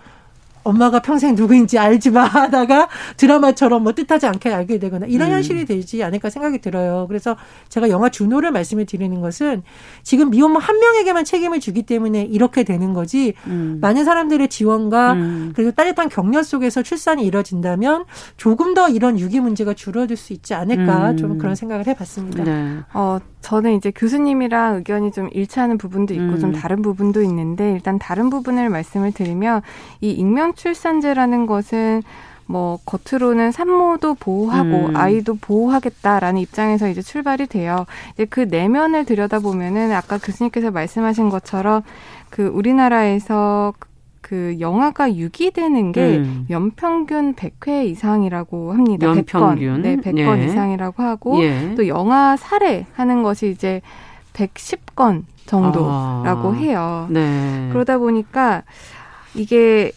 [0.64, 5.34] 엄마가 평생 누구인지 알지 마 하다가 드라마처럼 뭐 뜻하지 않게 알게 되거나 이런 음.
[5.34, 7.06] 현실이 되지 않을까 생각이 들어요.
[7.08, 7.36] 그래서
[7.68, 9.62] 제가 영화 준호를 말씀을 드리는 것은
[10.02, 13.78] 지금 미혼모 한 명에게만 책임을 주기 때문에 이렇게 되는 거지 음.
[13.80, 15.52] 많은 사람들의 지원과 음.
[15.54, 18.04] 그리고 따뜻한 격려 속에서 출산이 이뤄진다면
[18.36, 21.16] 조금 더 이런 유기 문제가 줄어들 수 있지 않을까 음.
[21.16, 22.44] 좀 그런 생각을 해봤습니다.
[22.44, 22.78] 네.
[22.94, 26.52] 어, 저는 이제 교수님이랑 의견이 좀 일치하는 부분도 있고 좀 음.
[26.54, 29.60] 다른 부분도 있는데 일단 다른 부분을 말씀을 드리면
[30.00, 32.02] 이 익명 출산제라는 것은
[32.46, 34.96] 뭐 겉으로는 산모도 보호하고 음.
[34.96, 37.86] 아이도 보호하겠다라는 입장에서 이제 출발이 돼요.
[38.14, 41.82] 이제 그 내면을 들여다보면은 아까 교수님께서 말씀하신 것처럼
[42.28, 43.72] 그 우리나라에서
[44.20, 46.46] 그 영화가 유기되는 게 음.
[46.48, 49.06] 연평균 100회 이상이라고 합니다.
[49.06, 49.82] 연평균.
[49.82, 49.82] 100건.
[49.82, 50.46] 네, 100건 예.
[50.46, 51.74] 이상이라고 하고 예.
[51.76, 53.82] 또 영화 살해하는 것이 이제
[54.32, 56.52] 110건 정도라고 아.
[56.54, 57.06] 해요.
[57.10, 57.68] 네.
[57.72, 58.62] 그러다 보니까
[59.34, 59.92] 이게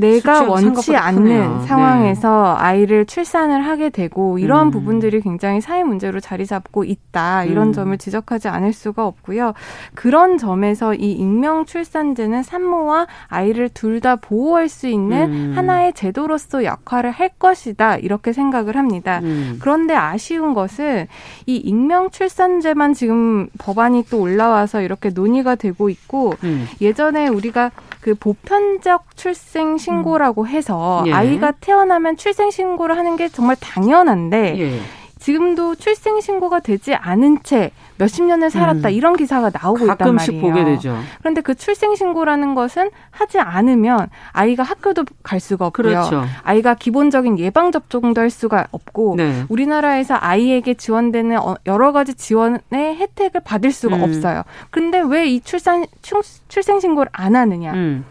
[0.00, 1.64] 내가 원치 않는 크네요.
[1.66, 2.64] 상황에서 네.
[2.64, 4.70] 아이를 출산을 하게 되고 이런 음.
[4.70, 7.72] 부분들이 굉장히 사회 문제로 자리 잡고 있다 이런 음.
[7.72, 9.54] 점을 지적하지 않을 수가 없고요.
[9.94, 15.52] 그런 점에서 이 익명 출산제는 산모와 아이를 둘 다 보호할 수 있는 음.
[15.56, 19.20] 하나의 제도로서 역할을 할 것이다 이렇게 생각을 합니다.
[19.22, 19.56] 음.
[19.58, 21.06] 그런데 아쉬운 것은
[21.46, 26.66] 이 익명 출산제만 지금 법안이 또 올라와서 이렇게 논의가 되고 있고 음.
[26.82, 27.70] 예전에 우리가
[28.02, 30.46] 그 보편적 출생 신고라고 음.
[30.48, 31.12] 해서 예.
[31.12, 34.80] 아이가 태어나면 출생 신고를 하는 게 정말 당연한데 예.
[35.18, 38.92] 지금도 출생 신고가 되지 않은 채 몇십 년을 살았다 음.
[38.92, 40.40] 이런 기사가 나오고 있단 말이에요.
[40.42, 40.96] 보게 되죠.
[41.18, 45.88] 그런데 그 출생 신고라는 것은 하지 않으면 아이가 학교도 갈 수가 없고요.
[45.88, 46.24] 그렇죠.
[46.44, 49.44] 아이가 기본적인 예방 접종도 할 수가 없고 네.
[49.48, 54.02] 우리나라에서 아이에게 지원되는 어, 여러 가지 지원의 혜택을 받을 수가 음.
[54.02, 54.42] 없어요.
[54.70, 55.86] 그런데 왜 이 출산
[56.48, 57.72] 출생 신고를 안 하느냐?
[57.72, 58.04] 음.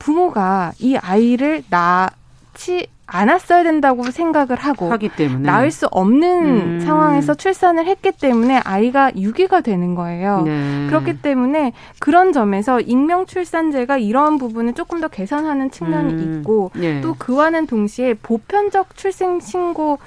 [0.00, 6.80] 부모가 이 아이를 낳지 않았어야 된다고 생각을 하고 하기 때문에 낳을 수 없는 음.
[6.80, 10.42] 상황에서 출산을 했기 때문에 아이가 유기가 되는 거예요.
[10.42, 10.86] 네.
[10.88, 16.38] 그렇기 때문에 그런 점에서 익명 출산제가 이런 부분을 조금 더 개선하는 측면이 음.
[16.38, 17.00] 있고 네.
[17.00, 19.98] 또 그와는 동시에 보편적 출생 신고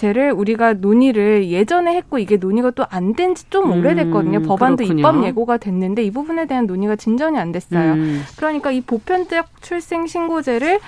[0.00, 4.38] 제를 우리가 논의를 예전에 했고 이게 논의가 또 안 된 지 좀 오래됐거든요.
[4.38, 5.00] 음, 법안도 그렇군요.
[5.00, 7.92] 입법 예고가 됐는데 이 부분에 대한 논의가 진전이 안 됐어요.
[7.92, 8.22] 음.
[8.36, 10.80] 그러니까 이 보편적 출생 신고제를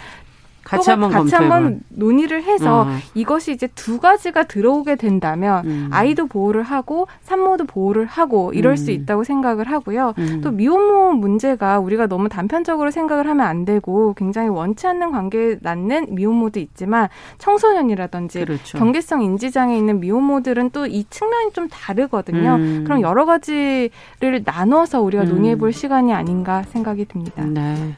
[0.64, 2.86] 같이 한번 같이 한번 논의를 해서 어.
[3.14, 5.88] 이것이 이제 두 가지가 들어오게 된다면 음.
[5.90, 8.76] 아이도 보호를 하고 산모도 보호를 하고 이럴 음.
[8.76, 10.14] 수 있다고 생각을 하고요.
[10.18, 10.40] 음.
[10.42, 16.14] 또 미혼모 문제가 우리가 너무 단편적으로 생각을 하면 안 되고 굉장히 원치 않는 관계에 낳는
[16.14, 18.78] 미혼모도 있지만 청소년이라든지 그렇죠.
[18.78, 22.56] 경계성 인지 장애 있는 미혼모들은 또 이 측면이 좀 다르거든요.
[22.56, 22.84] 음.
[22.84, 25.28] 그럼 여러 가지를 나눠서 우리가 음.
[25.30, 27.44] 논의해 볼 시간이 아닌가 생각이 듭니다.
[27.44, 27.94] 네.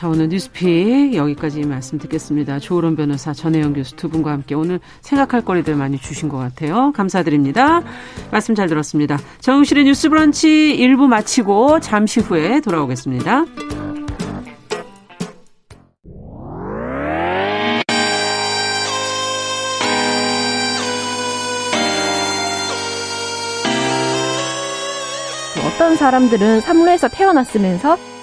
[0.00, 2.58] 자, 오늘 뉴스픽 여기까지 말씀 듣겠습니다.
[2.58, 6.90] 조으론 변호사, 전혜영 교수 두 분과 함께 오늘 생각할 거리들 많이 주신 것 같아요.
[6.92, 7.82] 감사드립니다.
[8.30, 9.18] 말씀 잘 들었습니다.
[9.40, 13.44] 정우실의 뉴스 브런치 1부 마치고 잠시 후에 돌아오겠습니다.
[25.66, 27.98] 어떤 사람들은 삼루에서 태어났으면서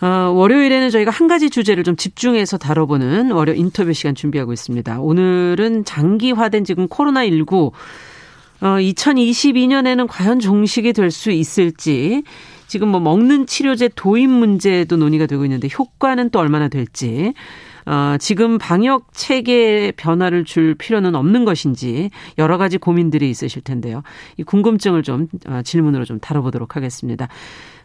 [0.00, 5.00] 어, 월요일에는 저희가 한 가지 주제를 좀 집중해서 다뤄보는 월요 인터뷰 시간 준비하고 있습니다.
[5.00, 7.72] 오늘은 장기화된 지금 코로나19
[8.60, 12.22] 어, 2022년에는 과연 종식이 될 수 있을지.
[12.66, 17.34] 지금 뭐 먹는 치료제 도입 문제도 논의가 되고 있는데 효과는 또 얼마나 될지
[17.86, 24.02] 어, 지금 방역 체계 변화를 줄 필요는 없는 것인지 여러 가지 고민들이 있으실 텐데요.
[24.36, 27.28] 이 궁금증을 좀 어, 질문으로 좀 다뤄보도록 하겠습니다.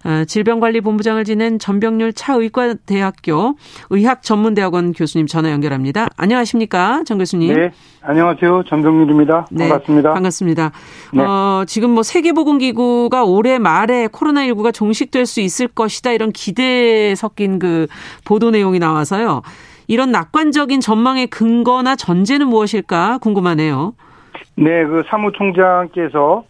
[0.06, 3.56] 어, 질병관리본부장을 지낸 전병률 차의과대학교
[3.90, 6.08] 의학전문대학원 교수님 전화 연결합니다.
[6.16, 7.54] 안녕하십니까, 정 교수님?
[7.54, 9.48] 네, 안녕하세요, 전병률입니다.
[9.52, 10.14] 네, 반갑습니다.
[10.14, 10.72] 반갑습니다.
[11.14, 11.22] 네.
[11.22, 17.88] 어, 지금 뭐 세계보건기구가 올해 말에 코로나19가 종식될 수 있을 것이다 이런 기대에 섞인 그
[18.24, 19.42] 보도 내용이 나와서요.
[19.89, 23.93] 이런 낙관적인 전망의 근거나 전제는 무엇일까 궁금하네요.
[24.56, 26.43] 네, 그 사무총장께서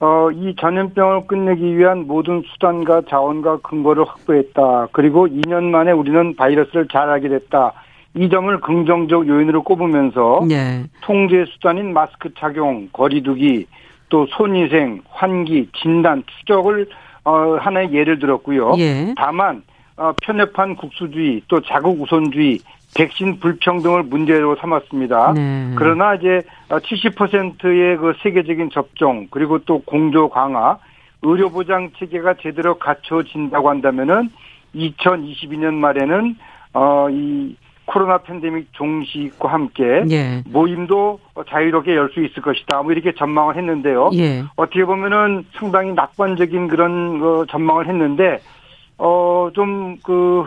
[0.00, 4.88] 어, 이 전염병을 끝내기 위한 모든 수단과 자원과 근거를 확보했다.
[4.92, 7.72] 그리고 2년 만에 우리는 바이러스를 잘 알게 됐다.
[8.14, 10.84] 이 점을 긍정적 요인으로 꼽으면서 네.
[11.00, 13.68] 통제 수단인 마스크 착용, 거리두기,
[14.10, 16.88] 또 손위생, 환기, 진단, 추적을
[17.24, 18.74] 어, 하나의 예를 들었고요.
[18.76, 19.14] 예.
[19.16, 19.62] 다만
[19.96, 22.58] 어, 편협한 국수주의, 또 자국 우선주의,
[22.94, 25.32] 백신 불평등을 문제로 삼았습니다.
[25.34, 25.72] 네.
[25.76, 30.78] 그러나 이제 70%의 그 세계적인 접종 그리고 또 공조 강화,
[31.22, 34.30] 의료 보장 체계가 제대로 갖춰진다고 한다면은
[34.74, 36.36] 2022년 말에는
[36.74, 40.42] 어이 코로나 팬데믹 종식과 함께 예.
[40.46, 42.82] 모임도 자유롭게 열 수 있을 것이다.
[42.82, 44.10] 뭐 이렇게 전망을 했는데요.
[44.14, 44.44] 예.
[44.56, 48.38] 어떻게 보면은 상당히 낙관적인 그런 어, 전망을 했는데
[48.98, 50.46] 어좀그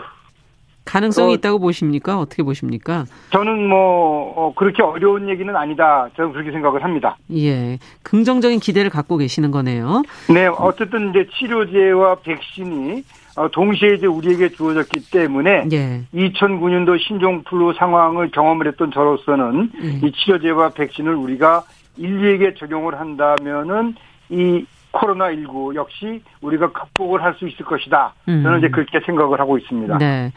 [0.85, 2.19] 가능성이 어, 있다고 보십니까?
[2.19, 3.05] 어떻게 보십니까?
[3.31, 6.07] 저는 뭐 어, 그렇게 어려운 얘기는 아니다.
[6.15, 7.17] 저는 그렇게 생각을 합니다.
[7.35, 10.03] 예, 긍정적인 기대를 갖고 계시는 거네요.
[10.33, 13.03] 네, 어쨌든 이제 치료제와 백신이
[13.35, 16.03] 어, 동시에 이제 우리에게 주어졌기 때문에 예.
[16.13, 20.07] 2009년도 신종플루 상황을 경험을 했던 저로서는 예.
[20.07, 21.63] 이 치료제와 백신을 우리가
[21.97, 23.95] 인류에게 적용을 한다면은
[24.29, 28.13] 이 코로나19 역시 우리가 극복을 할 수 있을 것이다.
[28.25, 28.57] 저는 음.
[28.59, 29.97] 이제 그렇게 생각을 하고 있습니다.
[29.97, 30.31] 네.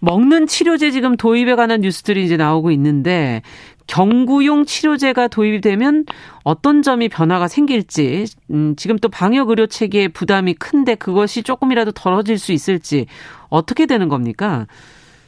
[0.00, 3.42] 먹는 치료제 지금 도입에 관한 뉴스들이 이제 나오고 있는데
[3.86, 6.06] 경구용 치료제가 도입되면
[6.44, 12.38] 어떤 점이 변화가 생길지, 음, 지금 또 방역 의료 체계의 부담이 큰데 그것이 조금이라도 덜어질
[12.38, 13.06] 수 있을지
[13.48, 14.66] 어떻게 되는 겁니까?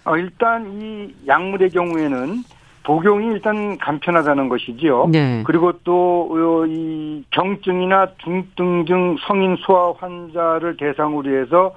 [0.05, 2.43] 어, 일단 이 약물의 경우에는
[2.85, 5.09] 복용이 일단 간편하다는 것이지요.
[5.11, 5.43] 네.
[5.45, 6.23] 그리고 또
[6.67, 11.75] 이 경증이나 중증증 성인 소아 환자를 대상으로 해서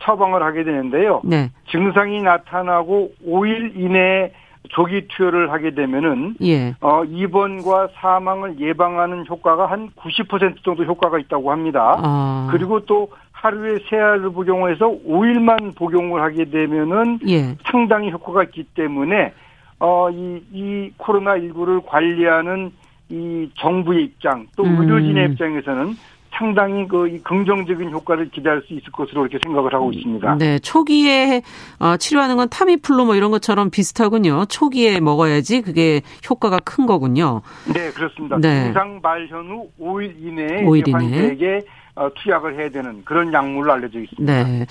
[0.00, 1.20] 처방을 하게 되는데요.
[1.24, 1.50] 네.
[1.70, 4.32] 증상이 나타나고 5일 이내에
[4.70, 6.74] 조기 투여를 하게 되면은 예.
[6.80, 11.96] 어 입원과 사망을 예방하는 효과가 한 90% 정도 효과가 있다고 합니다.
[12.02, 12.48] 아.
[12.50, 17.56] 그리고 또 하루에 세 알을 복용해서 5일만 복용을 하게 되면은 예.
[17.64, 19.32] 상당히 효과가 있기 때문에
[19.80, 22.72] 어, 이, 이 코로나19를 관리하는
[23.08, 24.80] 이 정부의 입장, 또 음.
[24.80, 25.96] 의료진의 입장에서는
[26.30, 30.36] 상당히 그 긍정적인 효과를 기대할 수 있을 것으로 이렇게 생각을 하고 있습니다.
[30.36, 31.42] 네, 초기에
[31.80, 34.44] 어, 치료하는 건 타미플루 뭐 이런 것처럼 비슷하군요.
[34.46, 37.42] 초기에 먹어야지 그게 효과가 큰 거군요.
[37.72, 38.38] 네, 그렇습니다.
[38.38, 38.64] 네.
[38.64, 41.60] 증상 발현 후 5일 이내에 5일 환자에게
[41.96, 44.44] 어, 투약을 해야 되는 그런 약물로 알려져 있습니다.
[44.44, 44.66] 네.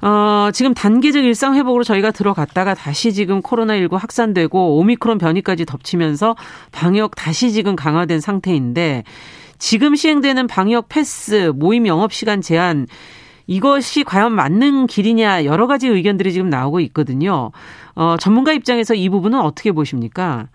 [0.00, 6.36] 어, 지금 단계적 일상 회복으로 저희가 들어갔다가 다시 지금 코로나19 확산되고 오미크론 변이까지 덮치면서
[6.72, 9.04] 방역 다시 지금 강화된 상태인데
[9.58, 12.86] 지금 시행되는 방역 패스, 모임 영업 시간 제한
[13.46, 17.50] 이것이 과연 맞는 길이냐 여러 가지 의견들이 지금 나오고 있거든요.
[17.96, 20.48] 어, 전문가 입장에서 이 부분은 어떻게 보십니까?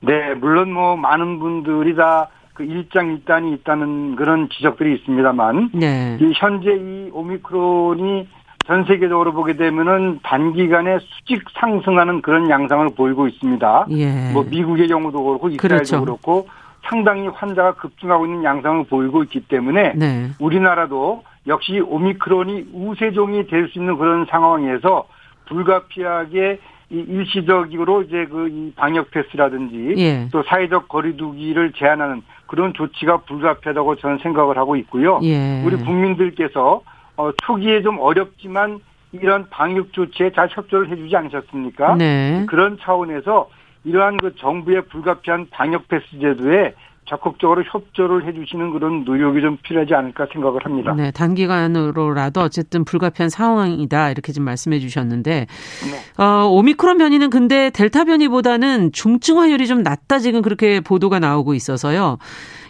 [0.00, 2.28] 네, 물론 뭐 많은 분들이 다
[2.60, 6.18] 그 일장 일단이 있다는 그런 지적들이 있습니다만 네.
[6.20, 8.28] 이 현재 이 오미크론이
[8.70, 13.86] 전 세계적으로 보게 되면은 단기간에 수직 상승하는 그런 양상을 보이고 있습니다.
[13.90, 14.30] 예.
[14.32, 16.00] 뭐 미국의 경우도 그렇고 이스라엘도 그렇죠.
[16.04, 16.48] 그렇고
[16.84, 20.28] 상당히 환자가 급증하고 있는 양상을 보이고 있기 때문에 네.
[20.38, 25.08] 우리나라도 역시 오미크론이 우세종이 될 수 있는 그런 상황에서
[25.46, 30.28] 불가피하게 이 일시적으로 이제 그 방역 패스라든지 예.
[30.30, 35.18] 또 사회적 거리두기를 제한하는 그런 조치가 불가피하다고 저는 생각을 하고 있고요.
[35.24, 35.60] 예.
[35.64, 36.82] 우리 국민들께서
[37.20, 38.80] 어, 초기에 좀 어렵지만
[39.12, 41.96] 이런 방역 조치에 잘 협조를 해주지 않으셨습니까?
[41.96, 42.46] 네.
[42.48, 43.50] 그런 차원에서
[43.84, 46.74] 이러한 그 정부의 불가피한 방역 패스 제도에
[47.10, 50.94] 적극적으로 협조를 해주시는 그런 노력이 좀 필요하지 않을까 생각을 합니다.
[50.94, 55.46] 네, 단기간으로라도 어쨌든 불가피한 상황이다 이렇게 좀 말씀해 주셨는데
[55.90, 56.24] 네.
[56.24, 62.18] 어, 오미크론 변이는 근데 델타 변이보다는 중증 화율이 좀 낮다 지금 그렇게 보도가 나오고 있어서요.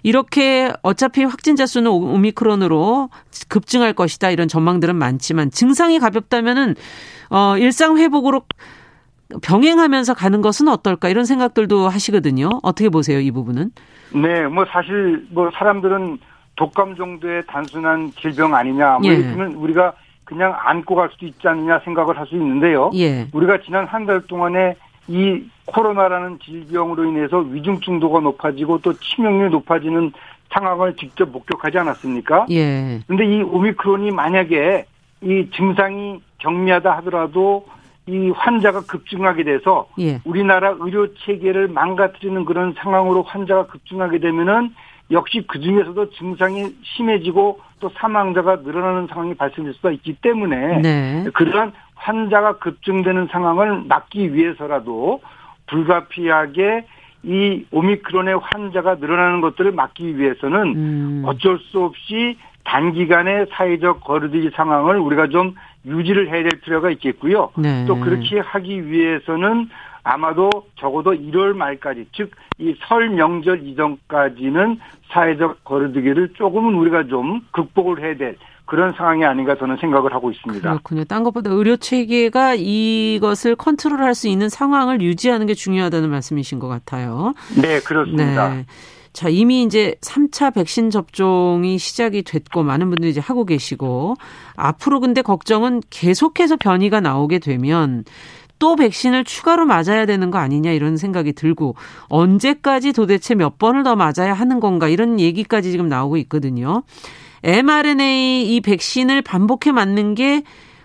[0.02, 3.10] 이렇게 어차피 확진자 수는 오미크론으로
[3.48, 6.74] 급증할 것이다 이런 전망들은 많지만 증상이 가볍다면은
[7.28, 8.42] 어, 일상 회복으로
[9.42, 12.48] 병행하면서 가는 것은 어떨까 이런 생각들도 하시거든요.
[12.62, 13.70] 어떻게 보세요, 이 부분은?
[14.14, 16.18] 네, 뭐 사실 뭐 사람들은
[16.56, 19.14] 독감 정도의 단순한 질병 아니냐, 뭐 예.
[19.14, 19.92] 이러면 우리가
[20.24, 22.90] 그냥 안고 갈 수도 있지 않느냐 생각을 할 수 있는데요.
[22.94, 23.28] 예.
[23.32, 24.76] 우리가 지난 한 달 동안에
[25.08, 30.12] 이 코로나라는 질병으로 인해서 위중증도가 높아지고 또 치명률이 높아지는
[30.52, 32.46] 상황을 직접 목격하지 않았습니까?
[32.50, 33.00] 예.
[33.06, 34.84] 근데 이 오미크론이 만약에
[35.22, 37.66] 이 증상이 경미하다 하더라도
[38.10, 40.20] 이 환자가 급증하게 돼서 예.
[40.24, 44.74] 우리나라 의료 체계를 망가뜨리는 그런 상황으로 환자가 급증하게 되면은
[45.12, 51.24] 역시 그 중에서도 증상이 심해지고 또 사망자가 늘어나는 상황이 발생될 수가 있기 때문에 네.
[51.34, 55.20] 그러한 환자가 급증되는 상황을 막기 위해서라도
[55.68, 56.86] 불가피하게
[57.22, 61.22] 이 오미크론의 환자가 늘어나는 것들을 막기 위해서는 음.
[61.26, 65.54] 어쩔 수 없이 단기간에 사회적 거리두기 상황을 우리가 좀
[65.86, 67.50] 유지를 해야 될 필요가 있겠고요.
[67.56, 67.84] 네.
[67.86, 69.68] 또 그렇게 하기 위해서는
[70.02, 74.78] 아마도 적어도 1월 말까지 즉 이 설 명절 이전까지는
[75.10, 80.60] 사회적 거리두기를 조금은 우리가 좀 극복을 해야 될 그런 상황이 아닌가 저는 생각을 하고 있습니다.
[80.68, 81.04] 그렇군요.
[81.04, 87.32] 딴 것보다 의료 체계가 이것을 컨트롤할 수 있는 상황을 유지하는 게 중요하다는 말씀이신 것 같아요.
[87.60, 88.54] 네, 그렇습니다.
[88.54, 88.66] 네.
[89.12, 94.16] 자, 이미 이제 3차 백신 접종이 시작이 됐고 많은 분들이 이제 하고 계시고
[94.56, 98.04] 앞으로 근데 걱정은 계속해서 변이가 나오게 되면
[98.60, 101.74] 또 백신을 추가로 맞아야 되는 거 아니냐 이런 생각이 들고
[102.08, 106.82] 언제까지 도대체 몇 번을 더 맞아야 하는 건가 이런 얘기까지 지금 나오고 있거든요.
[107.42, 110.42] mRNA 이 백신을 반복해 맞는 게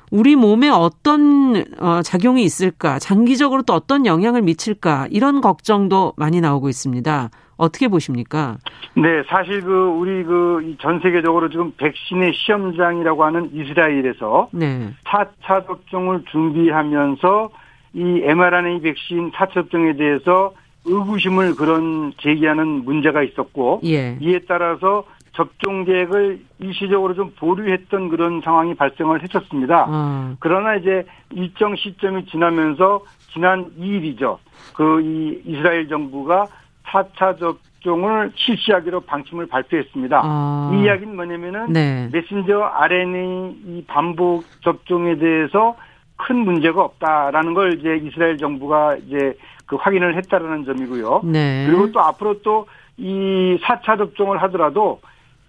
[0.09, 6.69] 우리 몸에 어떤 어, 작용이 있을까, 장기적으로 또 어떤 영향을 미칠까 이런 걱정도 많이 나오고
[6.69, 7.29] 있습니다.
[7.57, 8.57] 어떻게 보십니까?
[8.95, 14.93] 네, 사실 그 우리 그 전 세계적으로 지금 백신의 시험장이라고 하는 이스라엘에서 네.
[15.05, 17.49] 4차 접종을 준비하면서
[17.93, 20.53] 이 mRNA 백신 4차 접종에 대해서
[20.85, 24.17] 의구심을 그런 제기하는 문제가 있었고 예.
[24.21, 29.85] 이에 따라서 접종 계획을 일시적으로 좀 보류했던 그런 상황이 발생을 했었습니다.
[29.89, 30.37] 음.
[30.39, 33.01] 그러나 이제 일정 시점이 지나면서
[33.33, 34.37] 지난 2일이죠.
[34.73, 36.47] 그 이 이스라엘 정부가
[36.87, 40.21] 4차 접종을 실시하기로 방침을 발표했습니다.
[40.23, 40.71] 아.
[40.73, 42.09] 이 이야기는 뭐냐면은 네.
[42.11, 45.75] 메신저 RNA 이 반복 접종에 대해서
[46.17, 51.21] 큰 문제가 없다라는 걸 이제 이스라엘 정부가 이제 그 확인을 했다라는 점이고요.
[51.25, 51.65] 네.
[51.67, 52.65] 그리고 또 앞으로 또
[52.97, 55.01] 이 4차 접종을 하더라도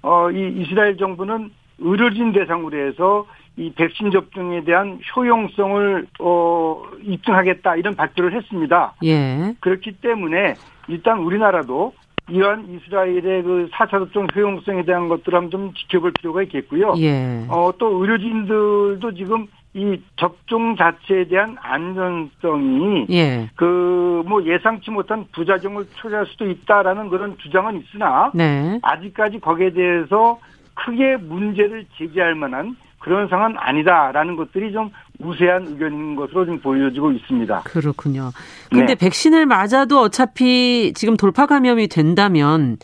[0.02, 7.94] 어, 이 이스라엘 정부는 의료진 대상으로 해서 이 백신 접종에 대한 효용성을 어 입증하겠다 이런
[7.94, 8.94] 발표를 했습니다.
[9.04, 9.54] 예.
[9.60, 10.54] 그렇기 때문에
[10.88, 11.94] 일단 우리나라도
[12.28, 16.94] 이러한 이스라엘의 그 4차 접종 효용성에 대한 것들을 한번 좀 지켜볼 필요가 있겠고요.
[16.98, 17.46] 예.
[17.48, 23.48] 어, 또 의료진들도 지금 이 접종 자체에 대한 안전성이 예.
[23.56, 28.80] 그뭐 예상치 못한 부작용을 초래할 수도 있다라는 그런 주장은 있으나 네.
[28.82, 30.38] 아직까지 거기에 대해서
[30.74, 34.90] 크게 문제를 제기할 만한 그런 상황은 아니다라는 것들이 좀
[35.20, 37.60] 우세한 의견인 것으로 좀 보여지고 있습니다.
[37.62, 38.32] 그렇군요.
[38.68, 38.94] 근데 네.
[38.96, 42.78] 백신을 맞아도 어차피 지금 돌파 감염이 된다면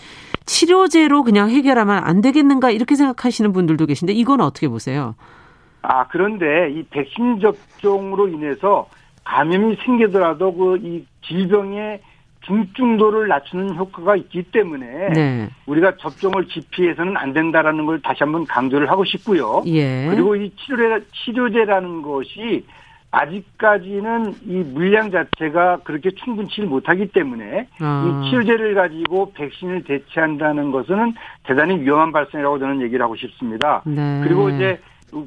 [0.46, 5.16] 치료제로 그냥 해결하면 안 되겠는가 이렇게 생각하시는 분들도 계신데 이건 어떻게 보세요?
[5.82, 8.88] 아, 그런데 이 백신 접종으로 인해서
[9.24, 12.00] 감염이 생기더라도 그 이 질병의
[12.42, 15.48] 중증도를 낮추는 효과가 있기 때문에 네.
[15.66, 19.62] 우리가 접종을 기피해서는 안 된다라는 걸 다시 한번 강조를 하고 싶고요.
[19.66, 20.08] 예.
[20.10, 22.64] 그리고 이 치료제 치료제라는 것이
[23.12, 28.22] 아직까지는 이 물량 자체가 그렇게 충분치 못하기 때문에 아.
[28.24, 31.14] 이 치료제를 가지고 백신을 대체한다는 것은
[31.44, 33.82] 대단히 위험한 발생이라고 저는 얘기를 하고 싶습니다.
[33.84, 34.20] 네.
[34.24, 34.80] 그리고 이제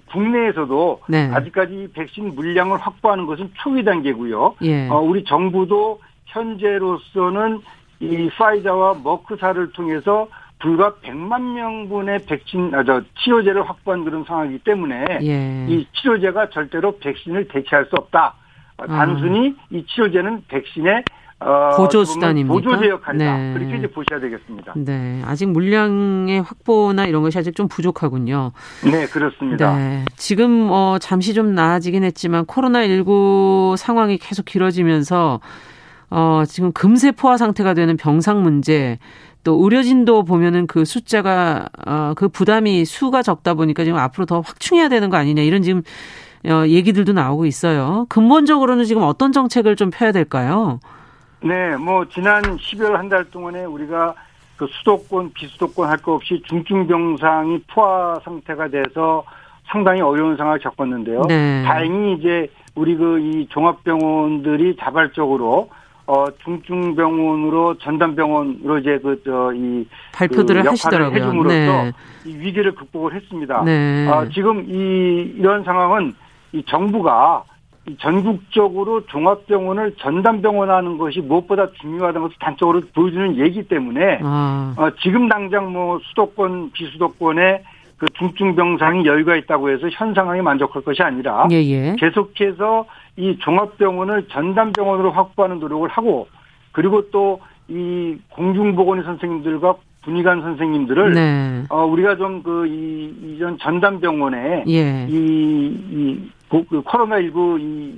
[0.07, 1.29] 국내에서도 네.
[1.31, 4.55] 아직까지 백신 물량을 확보하는 것은 초기 단계고요.
[4.63, 4.89] 예.
[4.89, 5.99] 어, 우리 정부도
[6.35, 7.61] 현재로서는
[8.01, 10.27] 이이 파이자와 머크사를 통해서
[10.59, 15.65] 불과 100만 명분의 백신, 아, 저, 치료제를 확보한 그런 상황이기 때문에 예.
[15.69, 18.35] 이 치료제가 절대로 백신을 대체할 수 없다.
[18.77, 18.87] 아.
[18.87, 21.03] 단순히 이 치료제는 백신의
[21.39, 22.53] 어, 보조 수단입니까?
[22.53, 23.37] 보조제 역할이다.
[23.37, 23.53] 네.
[23.53, 24.73] 그렇게 이제 보셔야 되겠습니다.
[24.77, 28.53] 네, 아직 물량의 확보나 이런 것이 아직 좀 부족하군요.
[28.89, 29.75] 네, 그렇습니다.
[29.75, 35.41] 네, 지금 어 잠시 좀 나아지긴 했지만 코로나 19 상황이 계속 길어지면서
[36.09, 38.99] 어 지금 금세 포화 상태가 되는 병상 문제
[39.43, 44.89] 또 의료진도 보면은 그 숫자가 어 그 부담이 수가 적다 보니까 지금 앞으로 더 확충해야
[44.89, 45.81] 되는 거 아니냐 이런 지금
[46.47, 48.05] 어 얘기들도 나오고 있어요.
[48.09, 50.79] 근본적으로는 지금 어떤 정책을 좀 펴야 될까요?
[51.43, 54.13] 네, 뭐 지난 12월 한 달 동안에 우리가
[54.55, 59.23] 그 수도권, 비수도권 할 거 없이 중증 병상이 포화 상태가 돼서
[59.67, 61.23] 상당히 어려운 상황을 겪었는데요.
[61.27, 61.63] 네.
[61.65, 65.69] 다행히 이제 우리 그 이 종합병원들이 자발적으로
[66.07, 71.17] 어 중증병원으로 전담병원으로 이제 그 저 이 발표들을 그 하시더라고요.
[71.23, 71.91] 해줌으로써 네.
[72.25, 73.63] 이 위기를 극복을 했습니다.
[73.63, 74.07] 네.
[74.07, 76.13] 어, 지금 이 이런 상황은
[76.53, 77.43] 이 정부가
[77.99, 84.73] 전국적으로 종합병원을 전담병원 하는 것이 무엇보다 중요하다는 것을 단적으로 보여주는 얘기 때문에 아.
[84.77, 87.63] 어, 지금 당장 뭐 수도권 비수도권에
[87.97, 91.95] 그 중증 병상이 여유가 있다고 해서 현 상황에 만족할 것이 아니라 예, 예.
[91.97, 92.85] 계속해서
[93.17, 96.27] 이 종합병원을 전담병원으로 확보하는 노력을 하고
[96.71, 101.63] 그리고 또 이 공중보건의 선생님들과 군의관 선생님들을 네.
[101.69, 105.07] 어 우리가 좀 그 이 이전 전담병원에 예.
[105.09, 105.15] 이,
[105.89, 107.95] 이 그 코로나 19 이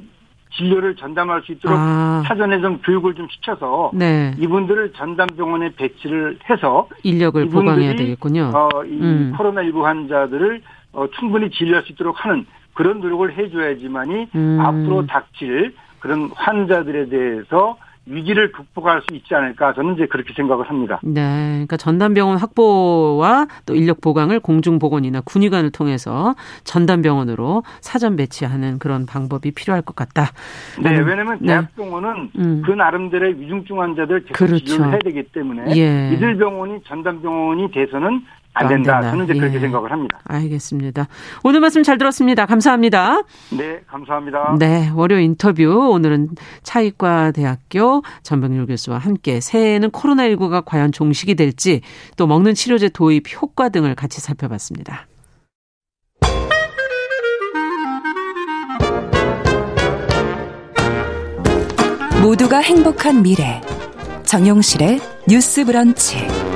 [0.55, 2.23] 진료를 전담할 수 있도록 아.
[2.25, 4.33] 사전에 좀 교육을 좀 시켜서 네.
[4.39, 8.51] 이분들을 전담병원에 배치를 해서 인력을 보강해야 되겠군요.
[8.53, 9.33] 어, 이 음.
[9.37, 10.61] 코로나 19 환자들을
[10.93, 12.45] 어, 충분히 진료할 수 있도록 하는
[12.77, 14.59] 그런 노력을 해줘야지만이 음.
[14.61, 17.75] 앞으로 닥칠 그런 환자들에 대해서
[18.05, 20.99] 위기를 극복할 수 있지 않을까 저는 이제 그렇게 생각을 합니다.
[21.03, 29.51] 네, 그러니까 전담병원 확보와 또 인력 보강을 공중보건이나 군의관을 통해서 전담병원으로 사전 배치하는 그런 방법이
[29.51, 30.31] 필요할 것 같다.
[30.81, 31.47] 네, 왜냐하면 네.
[31.47, 32.61] 대학병원은 음.
[32.63, 34.65] 그 나름대로의 위중증 환자들 계속 그렇죠.
[34.65, 36.13] 진료를 해야 되기 때문에 예.
[36.13, 38.21] 이들 병원이 전담병원이 돼서는
[38.57, 39.01] 안 된다.
[39.01, 39.59] 저는 이제 그렇게 예.
[39.59, 40.19] 생각을 합니다.
[40.25, 41.07] 알겠습니다.
[41.43, 42.45] 오늘 말씀 잘 들었습니다.
[42.45, 43.23] 감사합니다.
[43.51, 44.55] 네, 감사합니다.
[44.59, 46.29] 네, 월요 인터뷰 오늘은
[46.63, 51.81] 차의과대학교 전병률 교수와 함께 새해에는 코로나19가 과연 종식이 될지
[52.17, 55.07] 또 먹는 치료제 도입 효과 등을 같이 살펴봤습니다.
[62.21, 63.61] 모두가 행복한 미래
[64.25, 64.99] 정용실의
[65.29, 66.46] 뉴스 브런치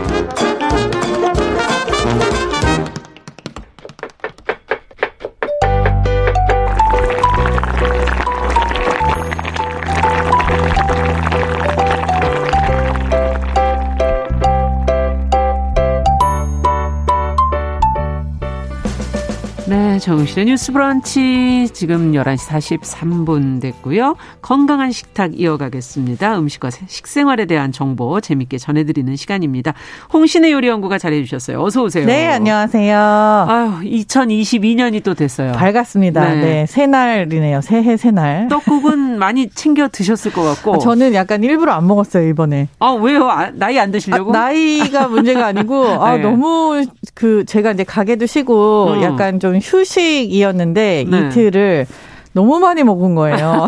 [19.99, 24.15] 정신의 뉴스 브런치 지금 11시 43분 됐고요.
[24.41, 26.37] 건강한 식탁 이어가겠습니다.
[26.37, 29.73] 음식과 식생활에 대한 정보 재밌게 전해드리는 시간입니다.
[30.13, 31.61] 홍신의 요리연구가 잘해주셨어요.
[31.61, 32.05] 어서 오세요.
[32.05, 32.97] 네, 안녕하세요.
[32.97, 35.53] 아유, 2022년이 또 됐어요.
[35.53, 36.35] 밝았습니다.
[36.35, 37.61] 네, 네 새날이네요.
[37.61, 38.47] 새해 새날.
[38.49, 40.75] 떡국은 많이 챙겨 드셨을 것 같고.
[40.75, 42.67] 아, 저는 약간 일부러 안 먹었어요, 이번에.
[42.79, 43.29] 아, 왜요?
[43.29, 44.31] 아, 나이 안 드시려고?
[44.31, 46.23] 아, 나이가 문제가 아니고, 아, 네.
[46.23, 49.01] 너무 그, 제가 이제 가게도 쉬고, 음.
[49.03, 51.27] 약간 좀 휴식 후식이었는데 네.
[51.27, 51.85] 이틀을
[52.33, 53.67] 너무 많이 먹은 거예요.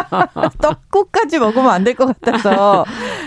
[0.62, 2.84] 떡국까지 먹으면 안 될 것 같아서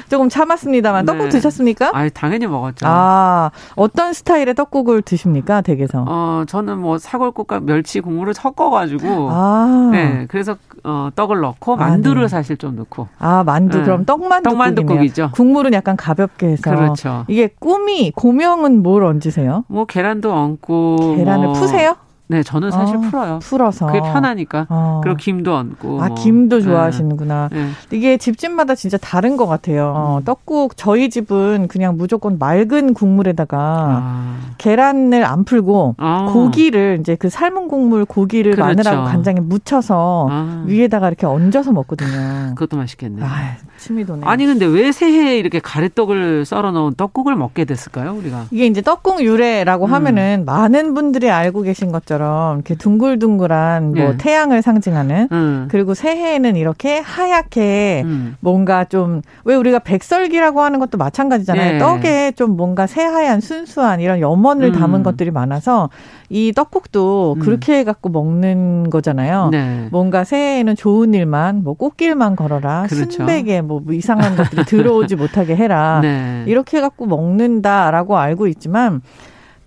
[0.10, 1.30] 조금 참았습니다만 떡국 네.
[1.30, 1.92] 드셨습니까?
[1.94, 2.86] 아, 당연히 먹었죠.
[2.88, 5.62] 아, 어떤 스타일의 떡국을 드십니까?
[5.62, 6.06] 댁에서?
[6.08, 9.90] 어, 저는 뭐 사골국과 멸치 국물을 섞어 가지고 아.
[9.92, 10.26] 네.
[10.30, 12.28] 그래서 어, 떡을 넣고 만두를 아, 네.
[12.30, 13.08] 사실 좀 넣고.
[13.20, 13.84] 아, 만두 네.
[13.84, 15.32] 그럼 떡만두 떡만두국이죠.
[15.34, 16.70] 국물은 약간 가볍게 해서.
[16.70, 17.26] 그렇죠.
[17.28, 19.66] 이게 꿈이 고명은 뭘 얹으세요?
[19.68, 21.96] 뭐 계란도 얹고 계란을 뭐 푸세요?
[22.32, 23.40] 네, 저는 사실 어, 풀어요.
[23.42, 23.88] 풀어서.
[23.88, 24.68] 그게 편하니까.
[24.70, 25.02] 어.
[25.04, 26.04] 그리고 김도 얹고.
[26.04, 26.16] 아, 뭐.
[26.16, 26.62] 김도 네.
[26.62, 27.50] 좋아하시는구나.
[27.52, 27.70] 네.
[27.92, 29.92] 이게 집집마다 진짜 다른 것 같아요.
[29.96, 30.24] 어, 음.
[30.24, 34.36] 떡국, 저희 집은 그냥 무조건 맑은 국물에다가 아.
[34.60, 36.30] 계란을 안 풀고 아.
[36.32, 38.68] 고기를 이제 그 삶은 국물 고기를 그렇죠.
[38.68, 40.64] 마늘하고 간장에 묻혀서 아.
[40.68, 42.54] 위에다가 이렇게 얹어서 먹거든요.
[42.54, 43.26] 그것도 맛있겠네요.
[43.26, 44.22] 아, 침이 도네.
[44.26, 48.46] 아니, 근데 왜 새해에 이렇게 가래떡을 썰어 놓은 떡국을 먹게 됐을까요, 우리가?
[48.52, 49.94] 이게 이제 떡국 유래라고 음.
[49.96, 54.18] 하면은 많은 분들이 알고 계신 것처럼 것처럼 이렇게 둥글둥글한 뭐 예.
[54.18, 55.68] 태양을 상징하는 음.
[55.72, 58.36] 그리고 새해에는 이렇게 하얗게 음.
[58.42, 61.76] 뭔가 좀 왜 우리가 백설기라고 하는 것도 마찬가지잖아요.
[61.76, 61.78] 예.
[61.80, 65.04] 떡에 좀 뭔가 새하얀 순수한 이런 염원을 담은 음.
[65.04, 65.90] 것들이 많아서
[66.30, 67.40] 이 떡국도 음.
[67.40, 69.50] 그렇게 해갖고 먹는 거잖아요.
[69.52, 69.88] 네.
[69.92, 73.10] 뭔가 새해에는 좋은 일만, 뭐 꽃길만 걸어라, 그렇죠.
[73.10, 76.00] 순백에 뭐, 뭐 이상한 것들이 들어오지 못하게 해라.
[76.04, 76.44] 네.
[76.46, 79.02] 이렇게 해갖고 먹는다라고 알고 있지만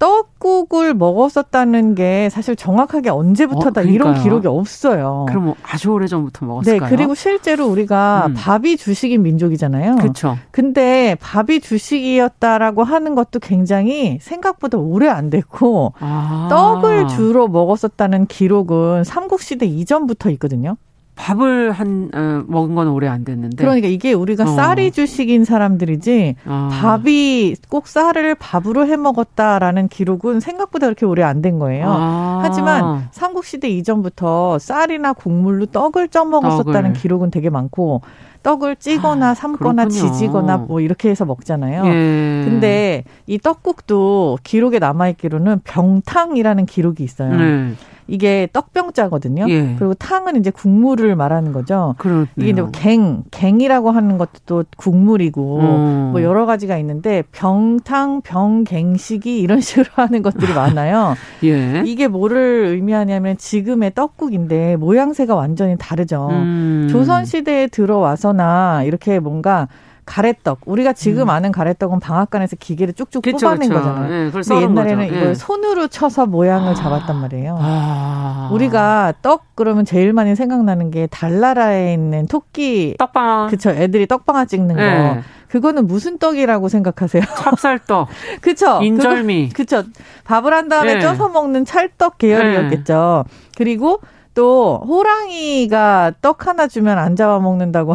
[0.03, 5.27] 떡국을 먹었었다는 게 사실 정확하게 언제부터다 어, 이런 기록이 없어요.
[5.29, 6.91] 그럼 뭐 아주 오래 전부터 먹었을까요?
[6.91, 8.35] 네, 그리고 실제로 우리가 음.
[8.35, 9.95] 밥이 주식인 민족이잖아요.
[9.97, 10.37] 그렇죠.
[10.51, 16.49] 근데 밥이 주식이었다라고 하는 것도 굉장히 생각보다 오래 안 됐고 아.
[16.51, 20.77] 떡을 주로 먹었었다는 기록은 삼국시대 이전부터 있거든요.
[21.15, 23.57] 밥을 한 어, 먹은 건 오래 안 됐는데.
[23.57, 24.47] 그러니까 이게 우리가 어.
[24.47, 26.69] 쌀이 주식인 사람들이지 어.
[26.73, 31.87] 밥이 꼭 쌀을 밥으로 해 먹었다라는 기록은 생각보다 그렇게 오래 안 된 거예요.
[31.89, 32.41] 아.
[32.43, 38.01] 하지만 삼국시대 이전부터 쌀이나 국물로 떡을 쪄 먹었었다는 기록은 되게 많고
[38.43, 41.85] 떡을 찌거나 아, 삶거나 지지거나 뭐 이렇게 해서 먹잖아요.
[41.87, 42.43] 예.
[42.45, 47.35] 근데 이 떡국도 기록에 남아 있기로는 병탕이라는 기록이 있어요.
[47.37, 47.73] 네.
[48.13, 49.47] 이게 떡병자거든요.
[49.49, 49.75] 예.
[49.79, 51.95] 그리고 탕은 이제 국물을 말하는 거죠.
[51.97, 52.27] 그렇네요.
[52.37, 56.09] 이게 이제 갱, 갱이라고 하는 것도 또 국물이고 음.
[56.13, 61.15] 뭐 여러 가지가 있는데 병탕, 병갱식이 이런 식으로 하는 것들이 많아요.
[61.45, 61.83] 예.
[61.87, 66.29] 이게 뭐를 의미하냐면 지금의 떡국인데 모양새가 완전히 다르죠.
[66.33, 66.89] 음.
[66.91, 69.69] 조선 시대에 들어와서나 이렇게 뭔가
[70.05, 70.61] 가래떡.
[70.67, 71.31] 우리가 지금 음.
[71.31, 73.81] 아는 가래떡은 방앗간에서 기계를 쭉쭉 그쵸, 뽑아낸 그쵸.
[73.81, 74.09] 거잖아요.
[74.09, 75.15] 네, 근데 옛날에는 거죠.
[75.15, 75.35] 이걸 네.
[75.35, 76.75] 손으로 쳐서 모양을 아.
[76.75, 77.59] 잡았단 말이에요.
[77.61, 78.49] 아.
[78.53, 83.47] 우리가 떡 그러면 제일 많이 생각나는 게 달나라에 있는 토끼 떡방아.
[83.49, 83.71] 그쵸.
[83.71, 85.15] 애들이 떡방아 찍는 네.
[85.17, 85.23] 거.
[85.49, 87.23] 그거는 무슨 떡이라고 생각하세요?
[87.37, 88.09] 찹쌀떡.
[88.41, 88.81] 그쵸.
[88.83, 89.51] 인절미.
[89.51, 89.85] 그거, 그쵸.
[90.25, 91.01] 밥을 한 다음에 네.
[91.01, 93.25] 쪄서 먹는 찰떡 계열이었겠죠.
[93.27, 93.51] 네.
[93.57, 94.01] 그리고
[94.35, 97.95] 또 호랑이가 떡 하나 주면 안 잡아 먹는다고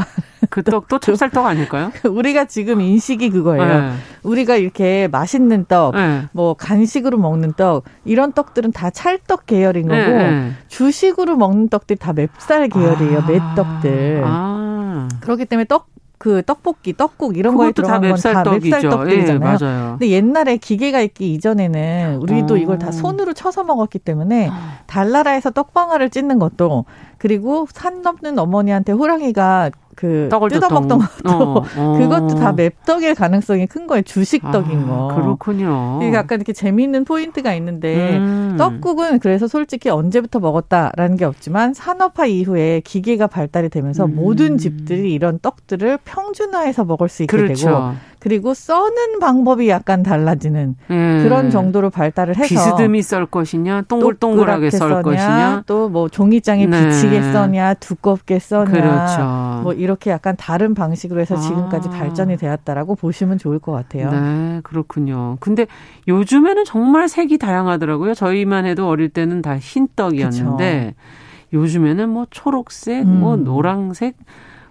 [0.50, 1.92] 그 떡도 찹쌀떡 아닐까요?
[2.04, 3.66] 우리가 지금 인식이 그거예요.
[3.66, 3.92] 네.
[4.24, 6.24] 우리가 이렇게 맛있는 떡, 네.
[6.32, 10.52] 뭐 간식으로 먹는 떡 이런 떡들은 다 찰떡 계열인 거고 네.
[10.68, 13.20] 주식으로 먹는 떡들이 다 맵쌀 계열이에요.
[13.20, 13.26] 아.
[13.28, 14.24] 맵떡들.
[14.26, 15.08] 아.
[15.22, 15.88] 그렇기 때문에 떡
[16.20, 19.10] 그 떡볶이, 떡국 이런 거에 들어간 건 다 맵쌀 떡들이잖아요.
[19.12, 19.90] 예, 맞아요.
[20.00, 22.58] 근데 옛날에 기계가 있기 이전에는 우리도 어.
[22.58, 24.50] 이걸 다 손으로 쳐서 먹었기 때문에
[24.88, 26.86] 달나라에서 떡방아를 찢는 것도
[27.18, 31.98] 그리고 산 넘는 어머니한테 호랑이가 그 뜯어먹던 것도 어, 어.
[31.98, 34.04] 그것도 다 맵떡일 가능성이 큰 거예요.
[34.04, 35.16] 주식떡인 아, 거.
[35.16, 36.00] 그렇군요.
[36.04, 38.56] 이게 약간 이렇게 재미있는 포인트가 있는데 음.
[38.60, 44.16] 떡국은 그래서 솔직히 언제부터 먹었다라는 게 없지만 산업화 이후에 기계가 발달이 되면서 음.
[44.16, 47.66] 모든 집들이 이런 떡들을 평준화해서 먹을 수 있게 그렇죠.
[47.66, 51.20] 되고 그리고 써는 방법이 약간 달라지는 음.
[51.24, 56.90] 그런 정도로 발달을 해서 비스듬히 썰 것이냐 동글동글하게 썰 것이냐 또 뭐 종이장에 네.
[56.90, 59.62] 비치게 써냐 두껍게 써냐 그렇죠.
[59.64, 61.92] 뭐 이렇게 약간 다른 방식으로 해서 지금까지 아.
[61.92, 64.12] 발전이 되었다라고 보시면 좋을 것 같아요.
[64.12, 65.38] 네, 그렇군요.
[65.40, 65.68] 근데
[66.08, 68.14] 요즘에는 정말 색이 다양하더라고요.
[68.14, 71.54] 저희만 해도 어릴 때는 다 흰떡이었는데 그쵸.
[71.54, 73.20] 요즘에는 뭐 초록색, 뭐 음.
[73.20, 74.16] 뭐 노랑색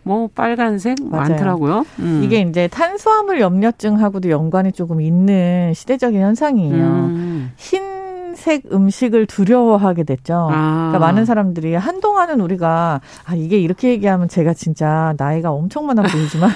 [0.06, 1.30] 뭐 빨간색 맞아요.
[1.30, 1.84] 많더라고요.
[1.98, 2.20] 음.
[2.24, 6.84] 이게 이제 탄수화물 염려증하고도 연관이 조금 있는 시대적인 현상이에요.
[6.84, 7.50] 음.
[7.56, 10.48] 흰색 음식을 두려워하게 됐죠.
[10.52, 10.90] 아.
[10.92, 16.50] 그러니까 많은 사람들이 한동안은 우리가 아 이게 이렇게 얘기하면 제가 진짜 나이가 엄청 많아 보이지만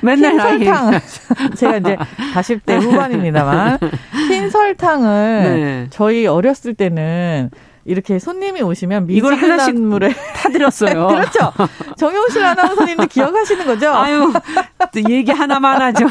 [0.00, 0.92] 맨날 설탕
[1.56, 1.96] 제가 이제
[2.34, 3.78] 40대 후반입니다만
[4.30, 5.86] 흰 설탕을 네.
[5.90, 7.50] 저희 어렸을 때는
[7.88, 11.06] 이렇게 손님이 오시면 이걸 하나씩 물에 타드렸어요.
[11.08, 11.52] 그렇죠.
[11.96, 13.90] 정용실 아나운서님도 기억하시는 거죠?
[13.94, 14.30] 아유,
[15.08, 16.06] 얘기 하나만 하죠.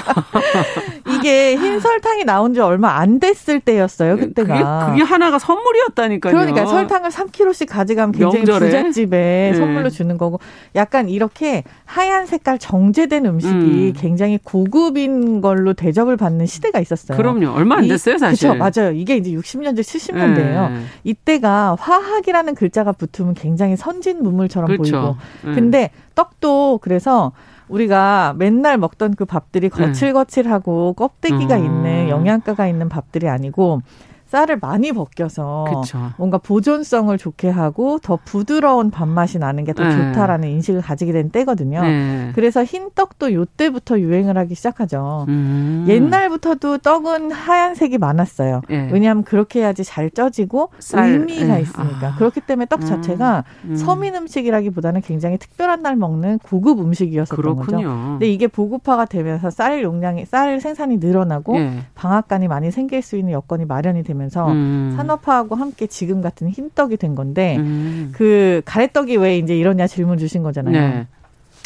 [1.16, 4.86] 이게 흰 설탕이 나온 지 얼마 안 됐을 때였어요, 그때가.
[4.86, 6.34] 그게, 그게 하나가 선물이었다니까요.
[6.34, 8.66] 그러니까 설탕을 3kg씩 가져가면 굉장히 명절에?
[8.66, 9.58] 부잣집에 네.
[9.58, 10.40] 선물로 주는 거고
[10.76, 13.94] 약간 이렇게 하얀 색깔 정제된 음식이 음.
[13.96, 17.18] 굉장히 고급인 걸로 대접을 받는 시대가 있었어요.
[17.18, 17.52] 그럼요.
[17.52, 18.50] 얼마 안 됐어요, 사실.
[18.50, 18.82] 그렇죠.
[18.82, 18.92] 맞아요.
[18.94, 20.72] 이게 이제 60년대, 70년대예요.
[20.72, 20.80] 네.
[21.04, 24.92] 이때가 화학이라는 글자가 붙으면 굉장히 선진 문물처럼 그렇죠.
[24.92, 25.18] 보이고.
[25.46, 25.56] 네.
[25.56, 27.32] 근데 떡도 그래서
[27.70, 29.86] 우리가 맨날 먹던 그 밥들이 네.
[29.86, 31.66] 거칠거칠하고 껍데기가 음.
[31.66, 33.82] 있는 영양가가 있는 밥들이 아니고
[34.28, 36.12] 쌀을 많이 벗겨서 그쵸.
[36.18, 39.92] 뭔가 보존성을 좋게 하고 더 부드러운 밥맛이 나는 게더 네.
[39.92, 41.82] 좋다라는 인식을 가지게 된 때거든요.
[41.82, 42.32] 네.
[42.36, 45.26] 그래서 흰 떡도 요때부터 유행을 하기 시작하죠.
[45.30, 45.86] 음.
[45.88, 48.62] 옛날부터도 떡은 하얀색이 많았어요.
[48.68, 48.90] 네.
[48.92, 51.62] 왜냐하면 그렇게 해야지 잘 쪄지고 쌀, 의미가 네.
[51.62, 52.08] 있으니까.
[52.10, 52.16] 아.
[52.18, 52.86] 그렇기 때문에 떡 음.
[52.86, 53.76] 자체가 음.
[53.78, 57.78] 서민 음식이라기보다는 굉장히 특별한 날 먹는 고급 음식이었었던 그렇군요.
[57.78, 57.88] 거죠.
[57.88, 61.80] 근데 이게 보급화가 되면서 쌀 용량이 쌀 생산이 늘어나고 예.
[61.96, 64.28] 방앗간이 많이 생길 수 있는 여건이 마련이 됩니 다.
[64.28, 64.94] 되면서 음.
[64.98, 68.12] 산업화하고 함께 지금 같은 흰떡이 된 건데 음.
[68.14, 70.74] 그 가래떡이 왜 이제 이러냐 질문 주신 거잖아요.
[70.74, 71.08] 네.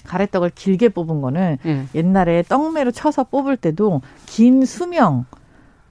[0.05, 1.85] 가래떡을 길게 뽑은 거는 네.
[1.95, 5.25] 옛날에 떡매로 쳐서 뽑을 때도 긴 수명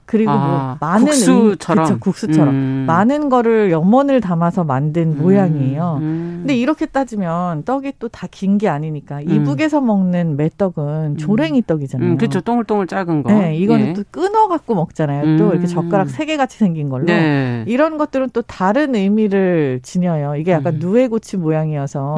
[0.05, 2.83] 그리고 뭐 아, 뭐 많은 국수처럼 그쵸, 국수처럼 음.
[2.85, 5.17] 많은 거를 염원을 담아서 만든 음.
[5.21, 5.99] 모양이에요.
[6.01, 6.37] 음.
[6.41, 9.29] 근데 이렇게 따지면 떡이 또 다 긴 게 아니니까 음.
[9.29, 10.83] 이북에서 먹는 매떡은
[11.13, 11.17] 음.
[11.17, 12.17] 조랭이 떡이잖아요.
[12.17, 12.41] 그렇죠.
[12.41, 13.31] 동글동글 작은 거.
[13.31, 13.93] 네, 이거는 예.
[13.93, 15.37] 또 끊어 갖고 먹잖아요.
[15.37, 17.05] 또 이렇게 젓가락 세 개 같이 생긴 걸로.
[17.05, 17.63] 네.
[17.67, 20.35] 이런 것들은 또 다른 의미를 지녀요.
[20.35, 22.17] 이게 약간 누에고치 모양이어서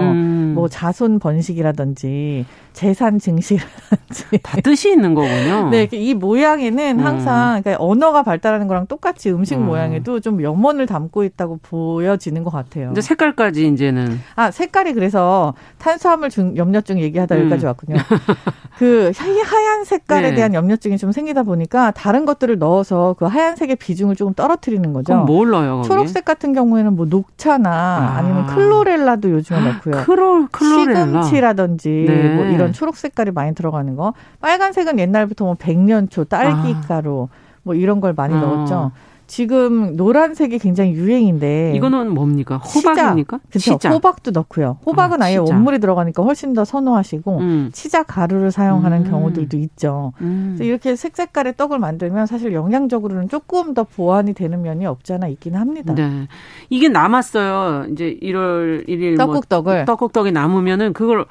[0.55, 5.69] 뭐 자손 번식이라든지 재산 증식이라든지 다 뜻이 있는 거군요.
[5.69, 9.65] 네, 이 모양에는 항상 그러니까 언어가 발달하는 거랑 똑같이 음식 음.
[9.65, 12.91] 모양에도 좀 염원을 담고 있다고 보여지는 것 같아요.
[12.91, 17.39] 이제 색깔까지 이제는 아 색깔이 그래서 탄수화물 중 염려증 얘기하다 음.
[17.41, 17.97] 여기까지 왔군요.
[18.77, 20.35] 그 하얀 색깔에 네.
[20.35, 25.13] 대한 염려증이 좀 생기다 보니까 다른 것들을 넣어서 그 하얀색의 비중을 조금 떨어뜨리는 거죠.
[25.13, 25.77] 그럼 뭘 넣어요?
[25.77, 25.87] 거기?
[25.87, 28.21] 초록색 같은 경우에는 뭐 녹차나 아.
[28.21, 30.03] 니면 클로렐라도 요즘에 넣고요.
[30.03, 31.05] 클로, 클로렐라.
[31.05, 32.35] 시금치라든지 네.
[32.35, 34.13] 뭐 이런 초록 색깔이 많이 들어가는 거.
[34.41, 37.42] 빨간색은 옛날부터 뭐 백년초, 딸기가루 아.
[37.63, 38.37] 뭐 이런 걸 많이 어.
[38.39, 38.91] 넣었죠.
[39.25, 42.57] 지금 노란색이 굉장히 유행인데 이거는 뭡니까?
[42.57, 43.39] 호박입니까?
[43.49, 43.89] 그렇죠.
[43.89, 44.77] 호박도 넣고요.
[44.85, 47.69] 호박은 아, 예 원물이 들어가니까 훨씬 더 선호하시고 음.
[47.73, 49.09] 치자 가루를 사용하는 음.
[49.09, 50.13] 경우들도 있죠.
[50.21, 50.53] 음.
[50.55, 55.55] 그래서 이렇게 색 색깔의 떡을 만들면 사실 영양적으로는 조금 더 보완이 되는 면이 없잖아 있긴
[55.55, 55.95] 합니다.
[55.95, 56.27] 네.
[56.69, 57.87] 이게 남았어요.
[57.91, 61.25] 이제 1월 1일 떡국떡을 뭐 떡국떡이 남으면은 그걸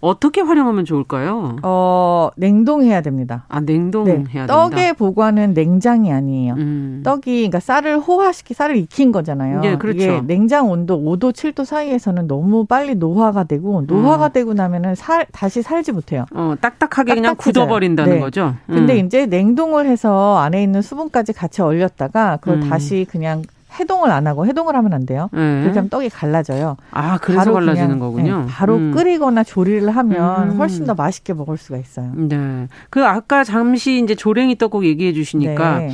[0.00, 1.56] 어떻게 활용하면 좋을까요?
[1.62, 3.44] 어, 냉동해야 됩니다.
[3.48, 4.24] 아, 냉동해야 네.
[4.24, 4.46] 된다.
[4.46, 6.54] 떡의 보관은 냉장이 아니에요.
[6.54, 7.00] 음.
[7.04, 9.60] 떡이 그러니까 쌀을 호화시키 쌀을 익힌 거잖아요.
[9.64, 9.98] 예, 그렇죠.
[9.98, 14.32] 이게 냉장 온도 5도, 7도 사이에서는 너무 빨리 노화가 되고 노화가 음.
[14.32, 16.26] 되고 나면은 살 다시 살지 못해요.
[16.32, 18.20] 어, 딱딱하게 그냥 굳어 버린다는 네.
[18.20, 18.54] 거죠.
[18.68, 18.74] 음.
[18.74, 22.68] 근데 이제 냉동을 해서 안에 있는 수분까지 같이 얼렸다가 그걸 음.
[22.68, 23.42] 다시 그냥
[23.78, 25.28] 해동을 안 하고 해동을 하면 안 돼요.
[25.32, 25.62] 네.
[25.62, 26.76] 그렇게 하면 떡이 갈라져요.
[26.90, 28.40] 아, 그래서 갈라지는 거군요.
[28.42, 28.92] 네, 바로 음.
[28.92, 30.56] 끓이거나 조리를 하면 음.
[30.56, 32.12] 훨씬 더 맛있게 먹을 수가 있어요.
[32.14, 32.68] 네.
[32.90, 35.90] 그 아까 잠시 이제 조랭이 떡국 얘기해 주시니까 네.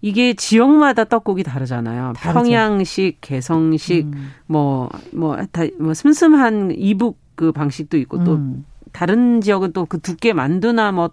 [0.00, 2.12] 이게 지역마다 떡국이 다르잖아요.
[2.16, 2.40] 다르죠.
[2.40, 4.30] 평양식, 개성식, 음.
[4.46, 8.64] 뭐, 뭐, 다, 뭐, 슴슴한 이북 그 방식도 있고 또 음.
[8.92, 11.10] 다른 지역은 또 그 두께 만두나 뭐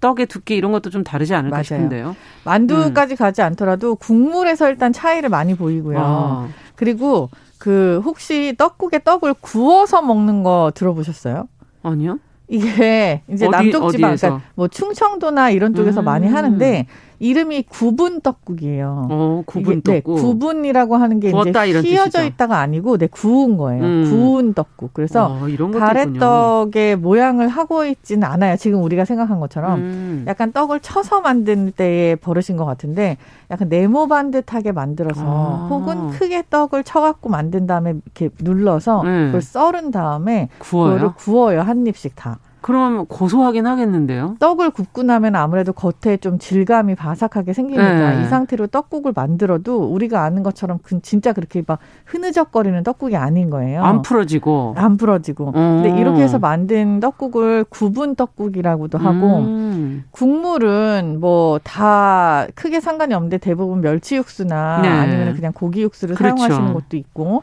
[0.00, 1.62] 떡의 두께 이런 것도 좀 다르지 않을까 맞아요.
[1.64, 2.16] 싶은데요.
[2.44, 3.16] 만두까지 음.
[3.16, 5.98] 가지 않더라도 국물에서 일단 차이를 많이 보이고요.
[5.98, 6.48] 아.
[6.76, 11.48] 그리고 그 혹시 떡국에 떡을 구워서 먹는 거 들어보셨어요?
[11.82, 12.18] 아니요.
[12.48, 16.04] 이게 이제 어디, 남쪽 지방, 그러니까 뭐 충청도나 이런 쪽에서 음.
[16.04, 16.86] 많이 하는데
[17.22, 19.06] 이름이 구분 떡국이에요.
[19.08, 20.16] 어, 구분 떡국.
[20.16, 23.84] 네, 구분이라고 하는 게 이제 휘어져 있다가 아니고 네, 구운 거예요.
[23.84, 24.06] 음.
[24.10, 24.92] 구운 떡국.
[24.92, 28.56] 그래서 어, 가래떡의 모양을 하고 있지는 않아요.
[28.56, 30.24] 지금 우리가 생각한 것처럼 음.
[30.26, 33.16] 약간 떡을 쳐서 만든 때에 버릇인 것 같은데
[33.52, 35.68] 약간 네모 반듯하게 만들어서 아.
[35.70, 39.26] 혹은 크게 떡을 쳐갖고 만든 다음에 이렇게 눌러서 네.
[39.26, 40.94] 그걸 썰은 다음에 구워요?
[40.94, 42.40] 그거를 구워요 한 입씩 다.
[42.62, 44.36] 그럼 고소하긴 하겠는데요.
[44.38, 48.22] 떡을 굽고 나면 아무래도 겉에 좀 질감이 바삭하게 생기니까 네.
[48.22, 53.82] 이 상태로 떡국을 만들어도 우리가 아는 것처럼 그 진짜 그렇게 막 흐느적거리는 떡국이 아닌 거예요.
[53.82, 54.74] 안 풀어지고.
[54.76, 55.48] 안 풀어지고.
[55.54, 55.82] 음.
[55.82, 60.04] 근데 이렇게 해서 만든 떡국을 구분 떡국이라고도 하고 음.
[60.12, 64.88] 국물은 뭐 다 크게 상관이 없는데 대부분 멸치 육수나 네.
[64.88, 66.36] 아니면 그냥 고기 육수를 그렇죠.
[66.36, 67.42] 사용하시는 것도 있고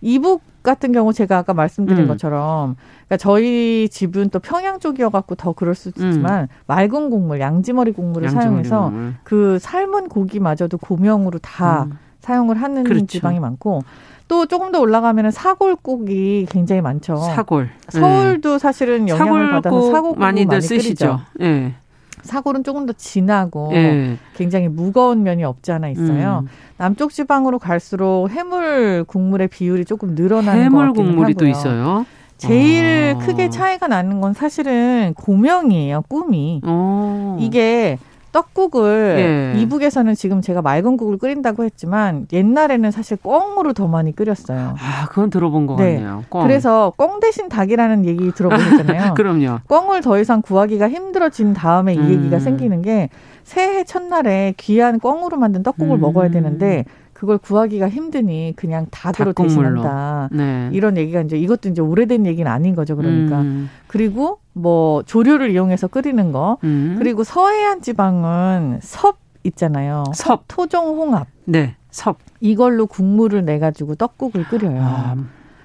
[0.00, 2.08] 이북 같은 경우 제가 아까 말씀드린 음.
[2.08, 2.76] 것처럼
[3.06, 6.48] 그러니까 저희 집은 또 평양 쪽이어갖고 더 그럴 수도 있지만 음.
[6.66, 9.14] 맑은 국물, 양지머리 국물을 양지머리 사용해서 국물.
[9.24, 11.98] 그 삶은 고기마저도 고명으로 다 음.
[12.20, 13.06] 사용을 하는 그렇죠.
[13.06, 13.82] 지방이 많고
[14.28, 17.16] 또 조금 더 올라가면은 사골국이 굉장히 많죠.
[17.16, 17.68] 사골.
[17.88, 18.58] 서울도 네.
[18.58, 21.20] 사실은 영향을 받아서 사골국 많이들 많이 쓰시죠.
[21.40, 21.44] 예.
[21.44, 21.74] 네.
[22.22, 24.16] 사골은 조금 더 진하고 네.
[24.34, 26.44] 굉장히 무거운 면이 없지 않아 있어요.
[26.44, 26.48] 음.
[26.76, 32.06] 남쪽 지방으로 갈수록 해물 국물의 비율이 조금 늘어나는 해물 것 같기는 국물이 또 있어요.
[32.38, 33.18] 제일 아.
[33.18, 36.02] 크게 차이가 나는 건 사실은 고명이에요.
[36.08, 36.62] 꿈이.
[36.64, 37.36] 어.
[37.38, 37.98] 이게
[38.32, 39.60] 떡국을 예.
[39.60, 44.76] 이북에서는 지금 제가 맑은 국을 끓인다고 했지만 옛날에는 사실 꽁으로 더 많이 끓였어요.
[44.78, 45.96] 아, 그건 들어본 것 네.
[45.96, 46.24] 같네요.
[46.28, 46.42] 꽁.
[46.42, 49.14] 그래서 꽁 대신 닭이라는 얘기 들어보셨잖아요.
[49.14, 49.58] 그럼요.
[49.68, 52.10] 꽁을 더 이상 구하기가 힘들어진 다음에 이 음.
[52.10, 53.08] 얘기가 생기는 게
[53.42, 56.00] 새해 첫날에 귀한 꽁으로 만든 떡국을 음.
[56.00, 56.84] 먹어야 되는데
[57.20, 60.30] 그걸 구하기가 힘드니 그냥 닭으로 대신한다.
[60.32, 60.70] 네.
[60.72, 62.96] 이런 얘기가 이제 이것도 이제 오래된 얘기는 아닌 거죠.
[62.96, 63.68] 그러니까 음.
[63.88, 66.94] 그리고 뭐 조류를 이용해서 끓이는 거 음.
[66.98, 70.04] 그리고 서해안 지방은 섭 있잖아요.
[70.14, 71.26] 섭 토종 홍합.
[71.44, 72.16] 네, 섭.
[72.40, 74.80] 이걸로 국물을 내 가지고 떡국을 끓여요.
[74.80, 75.16] 아,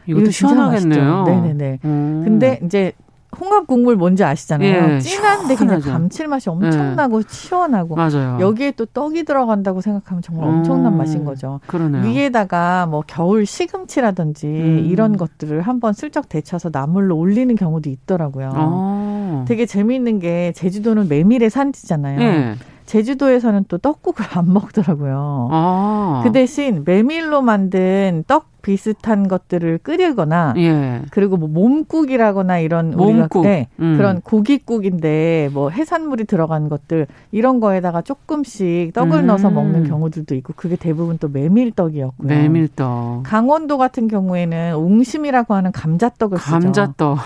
[0.08, 1.24] 이것도 시원하겠네요.
[1.24, 1.80] 네네네.
[1.86, 2.22] 음.
[2.26, 2.92] 근데 이제
[3.40, 4.96] 홍합 국물 뭔지 아시잖아요.
[4.96, 7.24] 예, 진한데 그냥 감칠맛이 엄청나고 예.
[7.28, 8.38] 시원하고 맞아요.
[8.40, 11.60] 여기에 또 떡이 들어간다고 생각하면 정말 엄청난 음, 맛인 거죠.
[11.68, 12.04] 그러네요.
[12.04, 14.88] 위에다가 뭐 겨울 시금치라든지 음.
[14.90, 18.52] 이런 것들을 한번 슬쩍 데쳐서 나물로 올리는 경우도 있더라고요.
[18.54, 19.46] 아.
[19.48, 22.22] 되게 재미있는 게 제주도는 메밀의 산지잖아요.
[22.22, 22.56] 예.
[22.86, 25.50] 제주도에서는 또 떡국을 안 먹더라고요.
[25.52, 26.22] 아.
[26.24, 31.04] 그 대신 메밀로 만든 떡 비슷한 것들을 끓이거나 예.
[31.12, 33.42] 그리고 뭐 몸국이라거나 이런 몸국.
[33.42, 33.96] 우리가 네, 음.
[33.96, 39.28] 그런 고깃국인데 뭐 해산물이 들어간 것들 이런 거에다가 조금씩 떡을 음.
[39.28, 42.28] 넣어서 먹는 경우들도 있고 그게 대부분 또 메밀떡이었고요.
[42.28, 43.22] 메밀떡.
[43.24, 46.52] 강원도 같은 경우에는 옹심이라고 하는 감자떡을 쓰죠.
[46.52, 47.18] 감자떡.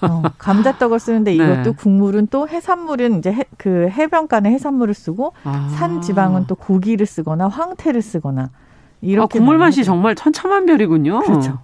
[0.00, 1.44] 어, 감자떡을 쓰는데 네.
[1.44, 5.68] 이것도 국물은 또 해산물은 이제 해, 그 해변가는 해산물을 쓰고 아.
[5.76, 8.48] 산 지방은 또 고기를 쓰거나 황태를 쓰거나
[9.00, 11.20] 이렇게 아, 국물 맛이 정말 천차만별이군요.
[11.20, 11.58] 그렇죠.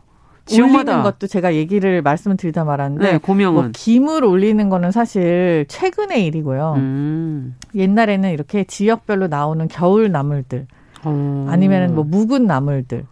[0.45, 5.67] 지역마다 올리는 것도 제가 얘기를 말씀을 드리다 말았는데 네, 고명은 뭐 김을 올리는 거는 사실
[5.69, 6.75] 최근의 일이고요.
[6.77, 7.55] 음.
[7.75, 10.67] 옛날에는 이렇게 지역별로 나오는 겨울 나물들
[11.05, 11.47] 어.
[11.49, 13.05] 아니면은 뭐 묵은 나물들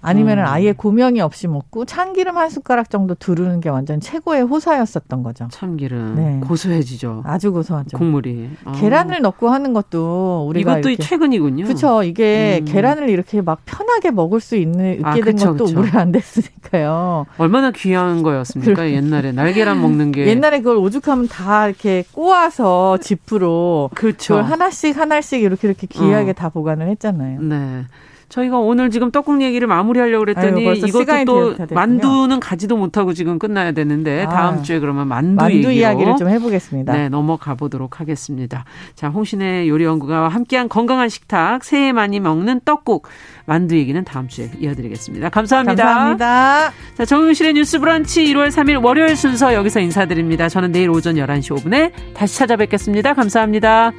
[0.00, 0.48] 아니면은 음.
[0.48, 5.48] 아예 고명이 없이 먹고 참기름 한 숟가락 정도 두르는 게 완전 최고의 호사였었던 거죠.
[5.50, 6.40] 참기름 네.
[6.46, 7.22] 고소해지죠.
[7.24, 7.98] 아주 고소하죠.
[7.98, 8.72] 국물이 아.
[8.72, 11.64] 계란을 넣고 하는 것도 우리가 이것도 최근이군요.
[11.64, 12.04] 그렇죠.
[12.04, 12.64] 이게 음.
[12.64, 15.80] 계란을 이렇게 막 편하게 먹을 수 있는 아, 있게 아, 된 그쵸, 것도 그쵸.
[15.80, 17.26] 오래 안 됐으니까요.
[17.38, 18.90] 얼마나 귀한 거였습니까?
[18.90, 24.34] 옛날에 날계란 먹는 게 옛날에 그걸 오죽하면 다 이렇게 꼬아서 지프로 그렇죠.
[24.36, 26.34] 그걸 하나씩 하나씩 이렇게 이렇게 귀하게 어.
[26.34, 27.40] 다 보관을 했잖아요.
[27.42, 27.84] 네.
[28.28, 33.72] 저희가 오늘 지금 떡국 얘기를 마무리하려고 그랬더니 아유, 이것도 또 만두는 가지도 못하고 지금 끝나야
[33.72, 36.92] 되는데 아, 다음 주에 그러면 만두, 만두 이야기를 좀 해보겠습니다.
[36.92, 38.64] 네, 넘어가 보도록 하겠습니다.
[38.94, 43.08] 자, 홍신의 요리연구가와 함께한 건강한 식탁, 새해 많이 먹는 떡국,
[43.46, 45.30] 만두 얘기는 다음 주에 이어드리겠습니다.
[45.30, 45.82] 감사합니다.
[45.84, 46.72] 감사합니다.
[46.96, 50.50] 자, 정용실의 뉴스 브런치 1월 3일 월요일 순서 여기서 인사드립니다.
[50.50, 53.14] 저는 내일 오전 11시 5분에 다시 찾아뵙겠습니다.
[53.14, 53.92] 감사합니다.